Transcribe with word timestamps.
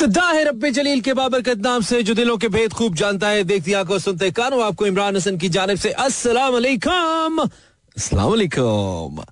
इब्तदा 0.00 0.22
है 0.22 0.44
रब्बे 0.44 0.70
जलील 0.70 1.00
के 1.00 1.12
बाबरकत 1.12 1.58
नाम 1.58 1.82
से, 1.82 2.02
जो 2.02 2.14
दिलों 2.14 2.38
के 2.38 2.48
भेद 2.48 2.72
खूब 2.72 2.94
जानता 2.94 3.28
है। 3.28 3.44
देखती 3.44 3.72
आँखों 3.72 3.98
सुनते 3.98 4.30
कानों। 4.30 4.64
आपको 4.64 4.86
इमरान 4.86 5.16
हसन 5.16 5.36
की 5.36 5.48
जानब 5.48 5.76
से 5.76 5.90
अस्सलाम 5.90 6.52
वालेकुम 6.52 9.22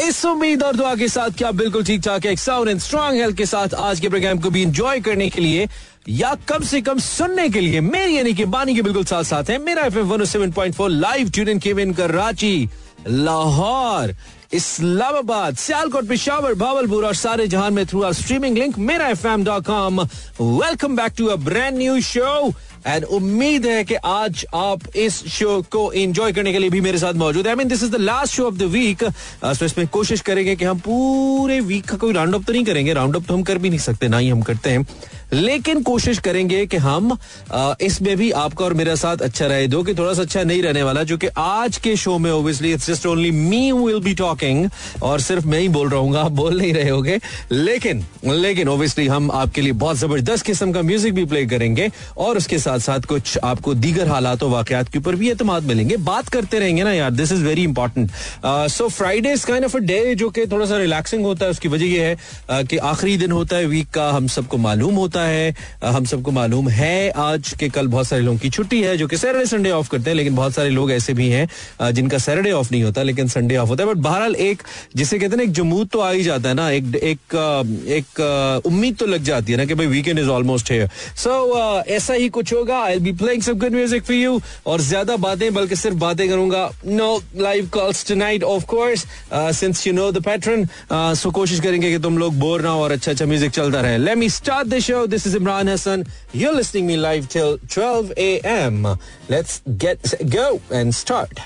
इस 0.00 0.24
उम्मीद 0.24 0.62
और 0.62 0.76
दुआ 0.76 0.94
के 0.96 1.08
साथ 1.08 1.30
क्या 1.38 1.50
बिल्कुल 1.52 1.84
ठीक 1.84 2.02
ठाक 2.02 2.26
है 2.26 2.36
साउंड 2.36 2.68
एंड 2.68 2.80
स्ट्रॉन्ग 2.80 3.20
हेल्थ 3.20 3.36
के 3.36 3.46
साथ 3.46 3.74
आज 3.76 4.00
के 4.00 4.08
प्रोग्राम 4.08 4.38
को 4.38 4.50
भी 4.50 4.62
इंजॉय 4.62 5.00
करने 5.00 5.28
के 5.28 5.40
लिए, 5.40 5.68
या 6.08 6.34
कम 6.48 6.64
से 6.64 6.80
कम 6.80 7.00
सुनने 7.00 7.48
के 7.48 7.60
लिए, 7.60 7.82
मेरी 7.82 8.16
यानी 8.16 8.34
कि 8.34 8.44
बानी 8.46 8.74
के 8.74 8.82
बिल्कुल 8.82 9.04
साथ 9.04 9.24
साथ 9.24 9.50
है। 9.50 9.58
Mera 9.58 9.82
F 9.82 9.98
M 9.98 10.72
for 10.72 10.90
live 10.90 11.30
tune 11.30 11.48
in 11.48 11.58
Kevin 11.58 11.94
Karachi, 11.94 12.68
Lahore. 13.08 14.14
Islamabad, 14.52 15.56
Sialkot, 15.56 16.08
Peshawar, 16.08 16.54
Bahawalpur 16.54 17.06
और 17.06 17.14
सारे 17.14 17.46
जहान 17.46 17.72
में 17.74 17.84
through 17.86 18.02
our 18.02 18.12
streaming 18.12 18.58
link 18.58 18.78
Mera 18.78 19.08
F 19.08 19.26
M 19.26 19.44
dot 19.44 19.64
com 19.66 20.00
welcome 20.40 20.96
back 20.96 21.12
to 21.18 21.26
a 21.26 21.36
brand 21.36 21.76
new 21.78 22.00
show 22.02 22.52
and 22.86 23.04
उम्मीद 23.04 23.66
है 23.66 23.84
कि 23.84 23.94
आज 23.94 24.44
आप 24.54 24.96
इस 24.96 25.22
शो 25.32 25.60
को 25.72 25.90
एंजॉय 25.92 26.32
करने 26.32 26.52
के 26.52 26.58
लिए 26.58 26.70
भी 26.70 26.80
मेरे 26.80 26.98
साथ 26.98 27.14
मौजूद 27.14 27.46
है। 27.46 27.52
I 27.52 27.56
mean 27.56 27.68
this 27.68 27.82
is 27.82 27.90
the 27.90 28.00
last 28.00 28.34
show 28.34 28.46
of 28.46 28.54
the 28.54 28.62
week 28.72 29.04
इसमें 29.62 29.86
कोशिश 29.88 30.20
करेंगे 30.20 30.56
कि 30.56 30.64
हम 30.64 30.78
पूरे 30.78 31.60
वीक 31.62 31.84
का 31.88 31.96
कोई 31.96 32.12
राउंड 32.12 32.34
अप 32.34 32.44
तो 32.44 32.52
नहीं 32.52 32.64
करेंगे। 32.64 32.92
राउंड 32.94 33.16
अप 33.16 33.24
तो 33.28 33.34
हम 33.34 33.42
कर 33.42 33.58
भी 33.58 33.70
नहीं 33.70 33.78
सकते, 33.78 34.08
ना 34.08 34.18
ही 34.18 34.28
हम 34.28 34.42
करते 34.42 34.70
हैं। 34.70 34.86
लेकिन 35.32 35.82
कोशिश 35.82 36.18
करेंगे 36.18 36.64
कि 36.66 36.76
हम 36.78 37.16
इसमें 37.82 38.16
भी 38.16 38.30
आपका 38.32 38.64
और 38.64 38.74
मेरा 38.74 38.94
साथ 38.94 39.22
अच्छा 39.22 39.46
रहे 39.46 39.66
दो, 39.66 39.82
कि 39.82 39.94
थोड़ा 39.94 40.12
सा 40.14 40.22
अच्छा 40.22 40.42
नहीं 40.42 40.62
रहने 40.62 40.82
वाला 40.82 41.02
जो 41.02 41.16
कि 41.16 41.26
आज 41.38 41.76
के 41.78 41.94
शो 41.96 42.18
में 42.18 42.30
obviously 42.30 42.72
it's 42.72 42.86
just 42.86 43.06
only 43.06 43.30
me 43.30 43.70
will 43.74 44.00
be 44.00 44.14
talking 44.14 44.68
और 45.02 45.20
सिर्फ़ 45.20 45.46
मैं 45.46 45.60
ही 45.60 45.68
बोल 45.68 45.88
रहा 45.88 46.00
हूँ, 46.00 46.16
आप 46.16 46.32
बोल 46.32 46.58
नहीं 46.58 46.72
रहे 46.74 46.90
होगे। 46.90 47.18
लेकिन 47.52 48.04
लेकिन 48.24 48.68
ओबियसली 48.68 49.06
हम 49.06 49.30
आपके 49.32 49.60
लिए 49.60 49.72
बहुत 49.74 49.96
ज़बरदस्त 49.96 50.46
किस्म 50.46 50.72
का 50.72 50.82
म्यूज़िक 50.82 51.14
भी 51.14 51.24
प्ले 51.24 51.44
करेंगे, 51.46 51.90
और 52.16 52.36
उसके 52.36 52.58
साथ 52.58 52.78
साथ 52.80 53.00
कुछ 53.08 53.38
आपको 53.44 53.74
दीगर 53.76 54.08
हालात 54.08 54.42
और 54.42 54.50
वाकत 54.50 54.88
के 54.88 54.98
ऊपर 54.98 55.16
भी 55.16 55.30
एतमाद 55.30 55.64
मिलेंगे। 55.64 55.96
बात 56.04 56.28
करते 56.28 56.58
रहेंगे 56.58 56.84
ना 56.84 56.92
यार 56.92 57.10
this 57.12 57.32
is 57.32 57.44
very 57.44 57.62
important 57.64 58.10
so 58.70 58.88
Friday 58.88 59.32
is 59.32 59.46
kind 59.46 59.64
of 59.64 59.76
a 59.76 59.80
day 59.80 60.14
जो 60.14 60.30
कि 60.30 60.46
थोड़ा 60.46 60.66
सा 60.66 60.78
रिलैक्सिंग 60.78 61.24
होता 61.24 61.44
है, 61.44 61.50
उसकी 61.50 61.68
वजह 61.68 61.86
यह 61.86 62.16
है 62.50 62.64
कि 62.64 62.76
आखिरी 62.84 63.16
दिन 63.16 63.32
होता 63.32 63.56
है 63.56 63.66
वीक 63.66 63.90
का 63.94 64.10
हम 64.10 64.26
सबको 64.28 64.56
मालूम 64.58 64.94
होता 64.94 65.13
है 65.22 65.54
हम 65.84 66.04
सबको 66.04 66.30
मालूम 66.30 66.68
है, 66.68 67.10
आज 67.10 67.52
के 67.60 67.68
कल 67.68 67.86
बहुत 67.88 68.06
सारे 68.06 68.22
लोगों 68.22 68.38
की 68.38 68.50
छुट्टी 68.50 68.80
है, 68.82 68.96
जो 68.96 69.06
कि 69.08 69.16
सैटरडे, 69.16 69.46
संडे 69.46 69.70
ऑफ़ 69.70 69.88
करते 69.90 70.10
हैं, 70.10 70.16
लेकिन 70.16 70.34
बहुत 70.34 70.54
सारे 70.54 70.70
लोग 70.70 70.92
ऐसे 70.92 71.14
भी 71.14 71.28
हैं 71.28 71.92
जिनका 71.92 72.18
सैटरडे 72.18 72.52
ऑफ़ 72.52 72.68
नहीं 72.72 72.82
होता, 72.82 73.02
लेकिन 73.02 73.28
संडे 73.28 73.56
ऑफ़ 73.56 73.68
होता 73.68 73.84
है। 73.84 73.88
बट 73.88 74.02
बहरहाल 74.02 74.34
एक, 74.36 74.62
जिसे 74.96 75.18
कहते 75.18 75.30
हैं 75.30 75.36
ना, 75.36 75.42
एक 75.42 75.52
जमूद 75.52 75.88
तो 75.92 76.00
आ 76.00 76.10
ही 76.10 76.22
जाता 76.22 76.48
है 76.48 76.54
ना, 76.54 76.70
एक 76.70 76.94
एक 76.96 77.34
एक 77.90 78.62
उम्मीद 78.66 78.96
तो 78.96 79.06
लग 79.06 79.22
जाती 79.24 79.52
है 79.52 79.58
ना 79.58 79.64
कि 79.64 79.74
भाई 79.74 79.86
वीकेंड 79.86 80.18
इज़ 80.18 80.28
ऑलमोस्ट 80.30 80.70
है 80.70 80.88
सो 81.16 81.32
ऐसा 81.88 82.14
ही 82.14 82.28
कुछ 82.28 82.52
होगा। 82.54 82.78
I 82.80 82.98
be 82.98 83.12
playing 83.14 83.42
some 83.42 83.58
good 83.58 83.72
music 83.72 84.04
for 84.04 84.16
you 84.16 84.40
और 84.66 84.80
ज़्यादा 84.80 85.16
बातें, 85.18 85.52
बल्कि 85.54 85.76
सिर्फ़ 85.76 85.96
बातें 85.98 86.28
करूँगा। 86.28 86.70
No 86.86 87.22
live 87.36 87.68
calls 87.74 88.06
tonight 88.08 88.42
of 88.44 88.64
course 88.66 89.06
since 89.32 89.86
you 89.86 89.92
know 89.92 90.10
the 90.12 90.22
pattern 90.24 90.66
so 91.14 91.30
कोशिश 91.30 91.60
करेंगे 91.60 91.90
कि 91.90 91.98
तुम 91.98 92.18
लोग 92.18 92.38
बोर 92.38 92.62
ना 92.62 92.74
और 92.74 92.92
अच्छा 92.92 93.10
अच्छा 93.12 93.26
म्यूज़िक 93.26 93.52
चलता 93.52 93.80
रहे। 93.80 93.98
Let 93.98 94.18
me 94.18 94.28
start 94.30 94.68
the 94.68 94.78
show 94.80 95.03
This 95.06 95.26
is 95.26 95.34
Imran 95.34 95.68
Hassan. 95.68 96.04
You're 96.32 96.54
listening 96.54 96.86
me 96.86 96.96
live 96.96 97.28
till 97.28 97.58
12 97.68 98.12
a.m. 98.16 98.96
Let's 99.28 99.60
get 99.76 100.14
go 100.30 100.62
and 100.70 100.94
start. 100.94 101.40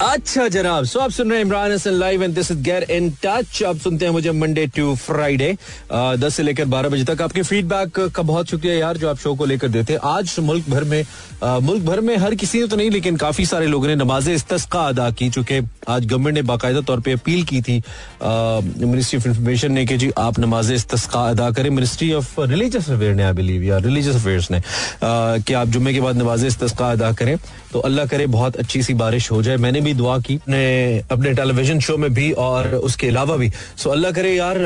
अच्छा 0.00 0.46
जनाब 0.48 0.84
सो 0.84 0.98
आप 1.00 1.10
सुन 1.10 1.30
रहे 1.30 1.38
हैं 1.38 1.44
Imran 1.44 1.72
Hasan 1.72 1.90
live 1.90 2.22
and 2.22 2.34
this 2.34 2.50
is 2.50 2.58
get 2.62 2.90
in 2.90 3.10
touch 3.22 3.62
आप 3.66 3.76
सुनते 3.78 4.04
हैं 4.04 4.12
मुझे 4.12 4.32
मंडे 4.32 4.66
टू 4.76 4.94
फ्राइडे 4.96 5.56
दस 5.92 6.34
से 6.34 6.42
लेकर 6.42 6.64
बारह 6.64 6.88
बजे 6.88 7.04
तक। 7.04 7.22
आपके 7.22 7.42
फीडबैक 7.42 7.98
का 8.14 8.22
बहुत 8.22 8.50
शुक्रिया 8.50 8.74
यार 8.74 8.96
जो 8.96 9.08
आप 9.10 9.18
शो 9.18 9.34
को 9.34 9.44
लेकर 9.44 9.68
देते 9.68 9.92
हैं। 9.92 10.00
आज 10.04 10.34
मुल्क 10.40 10.68
भर 10.70 10.84
में 10.84 11.04
आ, 11.42 11.58
मुल्क 11.58 11.82
भर 11.84 12.00
में 12.00 12.16
हर 12.16 12.34
किसी 12.34 12.60
ने 12.60 12.66
तो 12.66 12.76
नहीं 12.76 12.90
लेकिन 12.90 13.16
काफ़ी 13.16 13.46
सारे 13.46 13.66
लोगों 13.66 13.86
ने 13.86 13.94
नमाज़ 13.96 14.30
इस्तस्का 14.30 14.82
अदा 14.88 15.10
की 15.10 15.28
चूँकि 15.30 15.60
आज 15.88 16.06
गवर्नमेंट 16.06 16.34
ने 16.34 16.42
बाकायदा 16.42 16.80
तौर 16.80 17.00
पर 17.00 17.12
अपील 17.12 17.42
की 17.44 17.60
थी। 17.62 17.76
मिनिस्ट्री 18.22 19.18
ऑफ़ 19.18 19.28
इंफॉर्मेशन 19.28 19.72
ने 19.72 19.84
कि 19.86 19.96
जी 19.96 20.10
आप 20.18 20.38
नमाज़ 20.40 20.72
इस्तस्का 20.72 21.20
अदा 21.30 21.50
करें। 21.50 21.70
मिनिस्ट्री 21.70 22.12
ऑफ़ 22.12 22.40
रिलीजियस 22.40 22.90
अफेयर 22.90 23.14
ने 23.14 23.22
आई 23.22 23.32
बिलीव 23.32 23.62
या 23.64 23.78
रिलीजियस 23.78 24.16
अफेयर्स 24.16 24.50
ने 24.50 24.62
कि 25.04 25.52
आप 25.52 25.68
जुम्मे 25.68 25.92
के 25.94 26.00
बाद 26.00 26.16
नमाज़ 26.16 26.46
इस्तस्का 26.46 26.90
अदा 26.92 27.12
करें। 27.12 27.36
तो 27.72 27.80
अल्लाह 27.80 28.06
करे 28.06 28.26
बहुत 28.28 28.56
अच्छी 28.56 28.82
सी 28.82 28.94
बारिश 28.94 29.30
हो 29.30 29.42
जाए। 29.42 29.56
मैंने 29.56 29.80
भी 29.88 29.94
दुआ 29.94 30.18
की 30.20 30.38
ने 30.48 30.64
अपने 31.10 31.32
टेलीविज़न 31.34 31.80
शो 31.80 31.96
में 31.96 32.12
भी 32.14 32.30
और 32.44 32.74
उसके 32.84 33.08
अलावा 33.08 33.36
भी। 33.36 33.50
सो 33.76 33.90
अल्लाह 33.90 34.12
करे 34.12 34.34
यार 34.34 34.58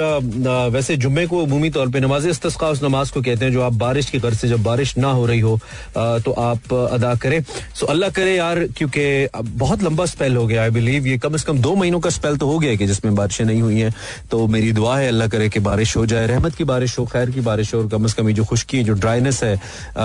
वैसे 0.73 0.97
जुम्मे 0.99 1.27
को 1.27 1.43
अमूमी 1.45 1.71
तौर 1.71 1.89
पे 1.89 2.01
नमाज़ 2.01 2.29
इस्तस्का 2.29 2.69
उस 2.69 2.83
नमाज़ 2.83 3.13
को 3.13 3.23
कहते 3.23 3.45
हैं 3.45 3.53
जो 3.53 3.63
आप 3.63 3.73
बारिश 3.79 4.11
के 4.11 4.19
घर 4.19 4.35
से 4.35 4.49
जब 4.49 4.63
बारिश 4.63 4.97
ना 4.99 5.11
हो 5.13 5.27
रही 5.27 5.41
हो 5.41 5.59
तो 5.97 6.33
आप 6.43 6.75
अदा 6.75 7.15
करें। 7.23 7.41
सो 7.75 7.87
अल्लाह 7.87 8.11
करे 8.11 8.35
यार, 8.37 8.59
क्योंकि 8.77 9.29
बहुत 9.63 9.83
लंबा 9.83 10.07
स्पेल 10.07 10.37
हो 10.37 10.47
गया 10.47 10.63
आई 10.63 10.71
बिलीव 10.71 11.07
ये 11.07 11.19
कम 11.19 11.37
से 11.37 11.45
कम 11.47 11.59
दो 11.61 11.75
महीनों 11.77 12.01
का 12.01 12.11
स्पेल 12.11 12.37
तो 12.37 12.47
हो 12.47 12.59
गया 12.59 12.75
कि 12.77 12.87
जिसमें 12.87 13.15
बारिशें 13.15 13.45
नहीं 13.45 13.63
हुई 13.63 13.81
हैं। 13.81 13.95
तो 14.31 14.47
मेरी 14.49 14.73
दुआ 14.73 14.97
है, 14.99 15.09
अल्लाह 15.09 15.29
करे 15.29 15.49
कि 15.49 15.61
बारिश 15.63 15.97
हो 15.97 16.05
जाए, 16.07 16.27
रहमत 16.27 16.55
की 16.55 16.65
बारिश 16.65 16.99
हो, 16.99 17.05
खैर 17.07 17.31
की 17.31 17.41
बारिश 17.43 17.75
हो, 17.75 17.81
और 17.81 17.89
कम 17.89 18.05
अज़ 18.05 18.15
कम 18.17 18.29
ये 18.29 18.35
जो 18.35 18.45
खुशकी 18.45 18.77
है, 18.79 18.85
जो 18.85 18.95
ड्राइनेस 18.97 19.43
है 19.45 19.55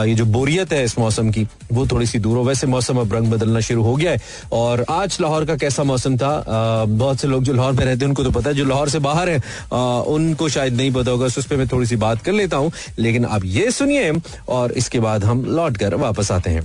ये 0.07 0.13
जो 0.15 0.25
बोरियत 0.27 0.73
है 0.73 0.83
इस 0.83 0.97
मौसम 0.99 1.31
की, 1.31 1.47
वो 1.71 1.87
थोड़ी 1.87 2.05
सी 2.05 2.19
दूर 2.19 2.37
हो। 2.37 2.43
वैसे 2.43 2.67
मौसम 2.67 2.97
अब 2.99 3.13
रंग 3.13 3.31
बदलना 3.31 3.59
शुरू 3.61 3.83
हो 3.83 3.95
गया 3.95 4.11
है, 4.11 4.19
और 4.51 4.85
आज 4.89 5.06
लाहौर 5.21 5.45
का 5.45 5.55
कैसा 5.57 5.83
मौसम 5.83 6.17
था? 6.17 6.43
बहुत 6.87 7.19
से 7.19 7.27
लोग 7.27 7.43
जो 7.43 7.53
लाहौर 7.53 7.73
में 7.73 7.83
रहते 7.85 7.99
हैं, 7.99 8.07
उनको 8.07 8.23
तो 8.23 8.31
पता 8.31 8.49
है, 8.49 8.55
जो 8.55 8.65
लाहौर 8.65 8.89
से 8.89 8.99
बाहर 8.99 9.29
है 9.29 9.37
उनको 10.07 10.49
शायद 10.49 10.73
नहीं 10.73 10.91
पता 10.93 11.11
होगा, 11.11 11.25
उस 11.27 11.45
पर 11.45 11.57
मैं 11.57 11.67
थोड़ी 11.67 11.87
सी 11.87 11.95
बात 11.97 12.21
कर 12.21 12.33
लेता 12.33 12.57
हूँ। 12.57 12.71
लेकिन 12.99 13.25
आप 13.25 13.45
ये 13.45 13.71
सुनिए 13.71 14.11
और 14.49 14.71
इसके 14.73 14.99
बाद 14.99 15.23
हम 15.23 15.43
लौट 15.47 15.77
कर 15.77 15.95
वापस 15.97 16.31
आते 16.31 16.49
हैं। 16.49 16.61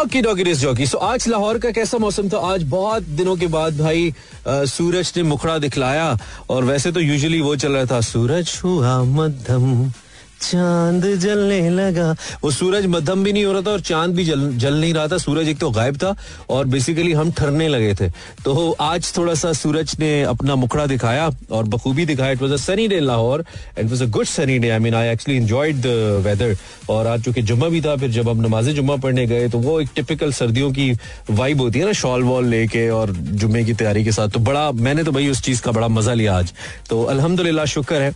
ओके 0.00 0.22
डॉगी 0.22 0.54
जॉकी 0.54 0.86
सो 0.86 0.98
आज 0.98 1.28
लाहौर 1.28 1.58
का 1.58 1.70
कैसा 1.70 1.98
मौसम 1.98 2.28
था? 2.28 2.38
आज 2.52 2.62
बहुत 2.70 3.02
दिनों 3.02 3.36
के 3.36 3.46
बाद 3.48 3.78
भाई 3.78 4.12
सूरज 4.48 5.12
ने 5.16 5.22
मुखड़ा 5.24 5.58
दिखलाया। 5.58 6.16
और 6.50 6.64
वैसे 6.64 6.92
तो 6.92 7.00
यूजुअली 7.00 7.40
वो 7.40 7.54
चल 7.56 7.72
रहा 7.72 7.84
था, 7.86 8.00
सूरज 8.02 8.60
हुआ 8.64 9.02
मध्यम 9.04 9.92
चाँद 10.40 11.04
जलने 11.16 11.58
लगा। 11.70 12.10
वो 12.42 12.50
सूरज 12.50 12.86
मध्यम 12.86 13.22
भी 13.24 13.32
नहीं 13.32 13.44
हो 13.44 13.52
रहा 13.52 13.62
था 13.62 13.70
और 13.70 13.80
चाँद 13.82 14.14
भी 14.14 14.24
जल 14.24 14.50
जल 14.56 14.74
नहीं 14.74 14.92
रहा 14.94 15.08
था। 15.08 15.18
सूरज 15.18 15.48
एक 15.48 15.58
तो 15.58 15.70
गायब 15.70 15.96
था 15.96 16.14
और 16.50 16.66
बेसिकली 16.66 17.12
हम 17.12 17.30
ठरने 17.32 17.68
लगे 17.68 17.94
थे। 17.94 18.08
तो 18.44 18.70
आज 18.80 19.12
थोड़ा 19.16 19.34
सा 19.34 19.52
सूरज 19.52 19.96
ने 20.00 20.22
अपना 20.24 20.54
मुखड़ा 20.56 20.86
दिखाया 20.86 21.30
और 21.50 21.64
बखूबी 21.66 22.06
दिखाया। 22.06 22.32
It 22.32 22.42
was 22.42 22.52
a 22.52 22.56
sunny 22.56 22.86
day 22.88 23.00
Lahore 23.00 23.44
and 23.78 23.90
was 23.90 24.02
a 24.04 24.06
good 24.08 24.26
sunny 24.26 24.58
day 24.58 24.70
I 24.70 24.78
mean 24.78 24.94
I 24.94 25.08
actually 25.08 25.38
enjoyed 25.38 25.80
the 25.82 26.22
weather 26.26 26.56
और 26.90 27.06
आज 27.06 27.24
चूँकि 27.24 27.42
जुम्मा 27.42 27.68
भी 27.68 27.80
था, 27.80 27.96
फिर 27.96 28.10
जब 28.10 28.28
हम 28.28 28.40
नमाज़ 28.46 28.70
जुम्मा 28.70 28.96
पढ़ने 28.96 29.26
गए 29.26 29.48
तो 29.48 29.58
वो 29.58 29.80
एक 29.80 29.88
टिपिकल 29.96 30.32
सर्दियों 30.32 30.70
की 30.72 30.90
वाइब 31.30 31.60
होती 31.60 31.78
है 31.78 31.86
ना 31.86 31.92
शॉल 31.94 32.22
वॉल 32.22 32.46
लेके 32.46 32.88
और 32.90 33.10
जुम्मे 33.10 33.64
की 33.64 33.74
तैयारी 33.74 34.04
के 34.04 34.12
साथ। 34.12 34.28
तो 34.28 34.40
बड़ा, 34.40 34.70
मैंने 34.72 35.04
तो 35.04 35.12
भाई 35.12 35.28
उस 35.28 35.42
चीज़ 35.42 35.62
का 35.62 35.72
बड़ा 35.72 35.88
मज़ा 35.88 36.14
लिया 36.14 36.36
आज। 36.38 36.52
तो 36.90 37.02
अल्हम्दुलिल्लाह, 37.04 37.64
शुक्र 37.66 38.00
है। 38.02 38.10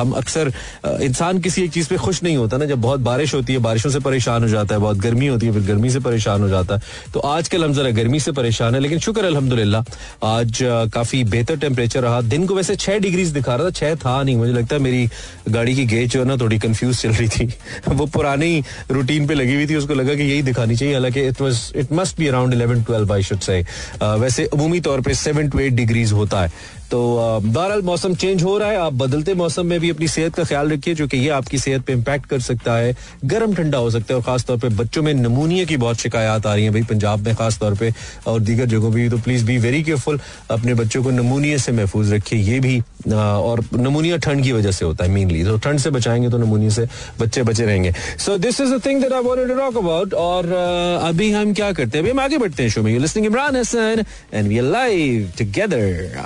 हम 0.00 0.12
अक्सर 0.16 0.52
इंसान 1.02 1.27
इंसान 1.28 1.40
किसी 1.42 1.62
एक 1.62 1.72
चीज़ 1.72 1.88
पे 1.88 1.96
खुश 1.96 2.22
नहीं 2.22 2.36
होता 2.36 2.56
ना। 2.56 2.64
जब 2.64 2.80
बहुत 2.80 3.00
बारिश 3.00 3.34
होती 3.34 3.52
है, 3.52 3.58
बारिशों 3.58 3.90
से 3.90 4.00
परेशान 4.00 4.42
हो 4.42 4.48
जाता 4.48 4.74
है, 4.74 4.80
बहुत 4.80 4.96
गर्मी 4.96 5.26
होती 5.26 5.46
है, 5.46 5.52
फिर 5.52 5.62
गर्मी 5.62 5.90
से 5.90 6.00
परेशान 6.00 6.42
हो 6.42 6.48
जाता 6.48 6.74
है। 6.74 6.82
तो 7.14 7.20
आजकल 7.20 7.64
हम 7.64 7.72
जरा 7.74 7.90
गर्मी 7.90 8.20
से 8.20 8.32
परेशान 8.32 8.74
है, 8.74 8.80
लेकिन 8.80 8.98
शुक्र 8.98 9.24
अलहमदुल्ला 9.24 9.82
आज 10.24 10.58
काफ़ी 10.94 11.22
बेहतर 11.24 11.56
टेम्परेचर 11.58 12.02
रहा। 12.02 12.20
दिन 12.22 12.46
को 12.46 12.54
वैसे 12.54 12.76
छह 12.76 12.98
डिग्रीज 12.98 13.28
दिखा 13.28 13.54
रहा 13.54 13.66
था, 13.66 13.70
छह 13.70 13.94
था 13.96 14.22
नहीं। 14.22 14.36
मुझे 14.36 14.52
लगता 14.52 14.76
है 14.76 14.82
मेरी 14.82 15.08
गाड़ी 15.48 15.74
की 15.74 15.84
गेज 15.86 16.10
जो 16.12 16.20
है 16.20 16.26
ना, 16.26 16.36
थोड़ी 16.36 16.58
कंफ्यूज 16.58 16.96
चल 16.96 17.10
रही 17.10 17.28
थी। 17.28 17.46
वो 17.88 18.06
पुरानी 18.06 18.62
रूटीन 18.90 19.26
पे 19.26 19.34
लगी 19.34 19.54
हुई 19.54 19.66
थी, 19.66 19.76
उसको 19.76 19.94
लगा 19.94 20.14
कि 20.14 20.22
यही 20.22 20.42
दिखानी 20.42 20.76
चाहिए। 20.76 20.94
हालाँकि 20.94 21.26
it 21.28 21.40
was 21.40 21.60
it 21.76 21.92
must 21.92 22.18
be 22.18 22.26
around 22.28 22.54
eleven 22.54 22.82
twelve 22.82 23.12
I 23.12 23.22
should 23.22 23.40
say 23.40 23.62
वैसे, 24.02 24.48
अमूमी 24.54 24.80
तौर 24.80 25.00
पर 25.00 25.14
सेवन 25.14 25.48
टू 25.50 25.58
एट 25.58 25.72
डिग्रीज 25.74 26.12
होता 26.12 26.42
है। 26.42 26.76
तो 26.90 26.98
बहरहाल 27.44 27.82
मौसम 27.82 28.14
चेंज 28.14 28.42
हो 28.42 28.56
रहा 28.58 28.70
है। 28.70 28.76
आप 28.78 28.92
बदलते 28.94 29.34
मौसम 29.34 29.66
में 29.66 29.78
भी 29.80 29.90
अपनी 29.90 30.08
सेहत 30.08 30.34
का 30.34 30.44
ख्याल 30.44 30.70
रखिए, 30.72 30.94
जो 30.94 31.06
कि 31.06 31.16
ये 31.16 31.28
आपकी 31.30 31.58
सेहत 31.58 31.82
पे 31.84 31.92
इम्पैक्ट 31.92 32.26
कर 32.26 32.40
सकता 32.40 32.76
है। 32.76 32.94
गर्म 33.24 33.54
ठंडा 33.54 33.78
हो 33.78 33.90
सकता 33.90 34.14
है 34.14 34.16
और 34.16 34.24
खासतौर 34.24 34.58
पे 34.58 34.68
बच्चों 34.76 35.02
में 35.02 35.12
नमूनिया 35.14 35.64
की 35.64 35.76
बहुत 35.76 35.96
शिकायत 35.96 36.46
आ 36.46 36.54
रही 36.54 36.64
है। 36.64 36.70
भाई, 36.70 36.82
पंजाब 36.82 37.26
में 37.26 37.34
खास 37.34 37.58
तौर 37.58 37.74
पे 37.74 37.92
और 38.26 38.40
दीगर 38.40 38.66
जगहों 38.66 38.90
पर 38.92 39.08
तो 39.08 39.18
प्लीज़ 39.18 39.44
बी 39.46 39.58
वेरी 39.58 39.82
केयरफुल 39.82 40.20
अपने 40.50 40.74
बच्चों 40.74 41.02
को 41.04 41.10
नमूनिया 41.10 41.58
से 41.58 41.72
महफूज 41.72 42.12
रखिए। 42.12 42.38
ये 42.42 42.60
भी 42.60 42.80
और 43.08 43.64
नमूनिया 43.74 44.16
ठंड 44.18 44.42
की 44.44 44.52
वजह 44.52 44.70
से 44.70 44.84
होता 44.84 45.04
है 45.04 45.10
मेनली 45.10 45.44
तो 45.44 45.56
ठंड 45.58 45.78
से 45.78 45.90
बचाएँगे 45.90 46.28
तो 46.30 46.38
नमूनिया 46.38 46.70
से 46.70 46.86
बच्चे 47.20 47.42
बचे 47.42 47.64
रहेंगे। 47.64 47.92
So 48.18 48.36
this 48.38 48.60
is 48.60 48.74
a 48.74 48.78
thing 48.86 49.02
that 49.02 49.12
I 49.12 49.22
to 49.22 49.54
talk 49.54 49.76
about 49.76 50.14
और 50.14 50.52
अभी 51.04 51.30
हम 51.32 51.54
क्या 51.54 51.72
करते 51.72 51.98
हैं? 51.98 52.04
अभी 52.04 52.10
हम 52.10 52.20
आगे 52.20 52.38
बढ़ते 52.38 52.62
हैं 52.62 52.70
शो 52.70 52.82
में। 52.82 52.92
You 52.92 53.00
listening 53.00 53.26
Imran 53.26 53.56
Hasan 53.56 54.04
and 54.34 54.48
we 54.48 54.60
live 54.70 55.32
together 55.38 56.22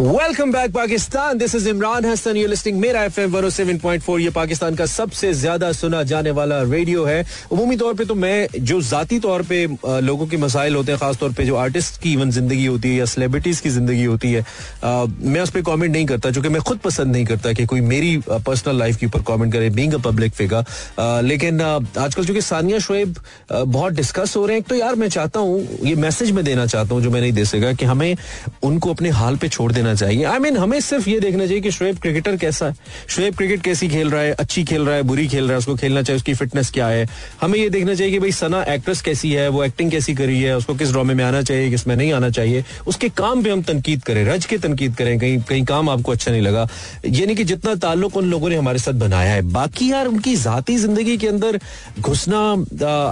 welcome 0.00 0.50
back 0.52 0.72
Pakistan 0.72 1.38
this 1.38 1.54
is 1.54 1.68
Imran 1.68 2.04
Hasan 2.04 2.36
you 2.36 2.46
listening 2.46 2.78
Mera 2.80 3.02
F 3.04 3.20
M 3.20 3.30
one 3.32 3.48
seven 3.50 3.78
point 3.80 4.02
four 4.02 4.20
ये 4.20 4.30
पाकिस्तान 4.30 4.74
का 4.76 4.86
सबसे 4.86 5.32
ज़्यादा 5.34 5.70
सुना 5.72 6.02
जाने 6.10 6.30
वाला 6.36 6.60
रेडियो 6.62 7.04
है। 7.04 7.24
उमूमी 7.52 7.76
तौर 7.76 7.94
पे 7.94 8.04
तो 8.04 8.14
मैं 8.14 8.48
जो 8.60 8.80
जाती 8.80 9.18
तौर 9.20 9.42
पे 9.50 9.64
लोगों 9.84 10.26
के 10.26 10.36
मसाइल 10.36 10.74
होते 10.76 10.92
हैं 10.92 11.00
खासतौर 11.00 11.32
पे 11.36 11.44
जो 11.44 11.56
आर्टिस्ट 11.56 12.00
की 12.02 12.12
इवन 12.12 12.30
ज़िंदगी 12.30 12.66
होती 12.66 12.88
है 12.88 12.96
या 12.96 13.04
सेलिब्रिटीज 13.04 13.60
की 13.60 13.70
ज़िंदगी 13.70 14.04
होती 14.04 14.32
है 14.32 14.44
आ, 14.84 15.04
मैं 15.06 15.40
उस 15.40 15.50
पर 15.50 15.62
कॉमेंट 15.70 15.92
नहीं 15.92 16.06
करता 16.06 16.30
चूँकि 16.30 16.48
मैं 16.48 16.62
खुद 16.62 16.78
पसंद 16.84 17.12
नहीं 17.12 17.24
करता 17.24 17.52
कि 17.52 17.66
कोई 17.66 17.80
मेरी 17.88 18.16
पर्सनल 18.28 18.78
लाइफ 18.78 18.96
के 18.96 19.06
ऊपर 19.06 19.22
कॉमेंट 19.32 19.52
करे 19.52 19.70
बींग 19.80 19.94
अ 19.94 20.02
पब्लिक 20.08 20.34
फिगर 20.34 21.22
लेकिन 21.24 21.60
आजकल 21.62 22.24
चूँकि 22.24 22.42
सानिया 22.42 22.78
शुएब 22.88 23.16
बहुत 23.52 23.92
डिस्कस 23.94 24.36
हो 24.36 24.44
रहे 24.46 24.56
हैं 24.56 24.66
तो 24.68 24.74
यार 24.74 24.94
मैं 25.04 25.08
चाहता 25.16 25.40
हूँ 25.40 25.66
ये 25.84 25.94
मैसेज 26.04 26.30
में 26.30 26.44
देना 26.44 26.66
चाहता 26.66 26.94
हूँ 26.94 27.02
जो 27.02 27.10
मैं 27.10 27.20
नहीं 27.20 27.32
दे 27.32 27.44
सका 27.54 27.72
कि 27.72 27.84
हमें 27.94 28.16
उनको 28.64 28.94
अपने 28.94 29.10
हाल 29.22 29.36
पे 29.36 29.48
छोड़ 29.48 29.72
देना 29.72 29.84
देना 29.86 29.94
चाहिए। 29.96 30.24
आई 30.24 30.36
I 30.36 30.42
मीन 30.42 30.50
mean, 30.50 30.62
हमें 30.62 30.80
सिर्फ़ 30.80 31.08
ये 31.10 31.18
देखना 31.20 31.46
चाहिए 31.46 31.60
कि 31.60 31.70
शुएब 31.70 31.98
क्रिकेटर 31.98 32.36
कैसा 32.36 32.66
है। 32.66 32.74
शुएब 33.08 33.34
क्रिकेट 33.36 33.62
कैसी 33.62 33.88
खेल 33.88 34.10
रहा 34.10 34.22
है 34.22 34.32
अच्छी 34.34 34.64
खेल 34.64 34.82
रहा 34.86 34.96
है 34.96 35.02
बुरी 35.04 35.26
खेल 35.28 35.44
रहा 35.44 35.52
है 35.52 35.58
उसको 35.58 35.74
खेलना 35.76 36.02
चाहिए 36.02 36.16
उसकी 36.16 36.34
फिटनेस 36.34 36.70
क्या 36.70 36.86
है। 36.88 37.06
हमें 37.40 37.58
ये 37.58 37.68
देखना 37.70 37.94
चाहिए 37.94 38.12
कि 38.12 38.18
भाई 38.18 38.32
सना 38.32 38.62
एक्ट्रेस 38.74 39.00
कैसी 39.02 39.32
है 39.32 39.48
वो 39.48 39.64
एक्टिंग 39.64 39.90
कैसी 39.90 40.14
करी 40.14 40.40
है 40.40 40.56
उसको 40.56 40.74
किस 40.74 40.92
ड्रामे 40.92 41.14
में 41.14 41.24
आना 41.24 41.42
चाहिए 41.42 41.70
किसमें 41.70 41.94
नहीं 41.96 42.12
आना 42.12 42.30
चाहिए। 42.30 42.64
उसके 42.86 43.08
काम 43.16 43.42
पे 43.42 43.50
हम 43.50 43.62
तनकीद 43.62 44.02
करें 44.04 44.24
रज 44.24 44.46
के 44.46 44.58
तनकीद 44.58 44.94
करें 44.96 45.18
कहीं 45.18 45.38
कहीं 45.42 45.64
काम 45.64 45.90
आपको 45.90 46.12
अच्छा 46.12 46.30
नहीं 46.30 46.42
लगा। 46.42 46.66
यानी 47.06 47.34
कि 47.34 47.44
जितना 47.44 47.74
ताल्लुक 47.76 48.16
उन 48.16 48.30
लोगों 48.30 48.48
ने 48.48 48.56
हमारे 48.56 48.78
साथ 48.78 48.94
बनाया 49.00 49.32
है। 49.32 49.42
बाकी 49.52 49.90
यार 49.90 50.06
उनकी 50.06 50.34
जाती 50.36 50.76
ज़िंदगी 50.78 51.16
के 51.16 51.28
अंदर 51.28 51.58
घुसना 52.00 52.40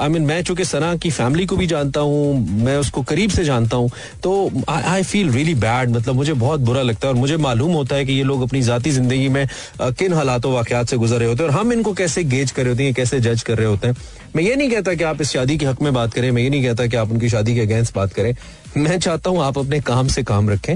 आई 0.00 0.08
मीन 0.08 0.22
मैं 0.24 0.42
चूँकि 0.42 0.64
सना 0.64 0.94
की 0.96 1.10
फैमिली 1.12 1.46
को 1.46 1.56
भी 1.56 1.66
जानता 1.66 2.00
हूँ 2.00 2.62
मैं 2.64 2.76
उसको 2.78 3.02
करीब 3.04 3.30
से 3.30 3.44
जानता 3.44 3.76
हूँ 3.76 3.90
तो 4.22 4.32
आई 4.68 5.02
फील 5.04 5.30
रियली 5.30 5.54
बैड 5.56 5.90
मतलब 5.90 6.14
मुझे 6.14 6.32
बहुत 6.34 6.60
बुरा 6.64 6.82
लगता 6.82 7.06
है 7.06 7.12
और 7.14 7.18
मुझे 7.20 7.36
मालूम 7.38 7.72
होता 7.72 7.96
है 7.96 8.04
कि 8.04 8.12
ये 8.12 8.22
लोग 8.24 8.42
अपनी 8.42 8.62
जाती 8.62 8.90
ज़िंदगी 8.90 9.28
में 9.28 9.46
किन 9.82 10.12
हालातों 10.12 10.52
वाकत 10.52 10.88
से 10.90 10.96
गुजर 10.96 11.18
रहे 11.18 11.28
होते 11.28 11.42
हैं 11.42 11.50
और 11.50 11.56
हम 11.56 11.72
इनको 11.72 11.92
कैसे 11.94 12.24
गेज 12.26 12.50
कर 12.50 12.62
रहे 12.62 12.70
होते 12.70 12.84
हैं 12.84 12.94
कैसे 12.94 13.20
जज 13.20 13.42
कर 13.42 13.58
रहे 13.58 13.66
होते 13.66 13.88
हैं। 13.88 13.96
मैं 14.36 14.42
ये 14.44 14.54
नहीं 14.56 14.70
कहता 14.70 14.94
कि 14.94 15.04
आप 15.04 15.20
इस 15.20 15.30
शादी 15.30 15.56
के 15.58 15.66
हक 15.66 15.82
में 15.82 15.92
बात 15.94 16.14
करें, 16.14 16.30
मैं 16.30 16.42
ये 16.42 16.50
नहीं 16.50 16.62
कहता 16.64 16.86
कि 16.86 16.96
आप 16.96 17.10
उनकी 17.10 17.28
शादी 17.28 17.54
के 17.54 17.60
अगेंस्ट 17.60 17.94
बात 17.94 18.12
करें। 18.12 18.34
मैं 18.76 18.98
चाहता 18.98 19.30
हूँ 19.30 19.42
आप 19.42 19.58
अपने 19.58 19.80
काम 19.82 20.08
से 20.08 20.22
काम 20.22 20.50
रखें 20.50 20.74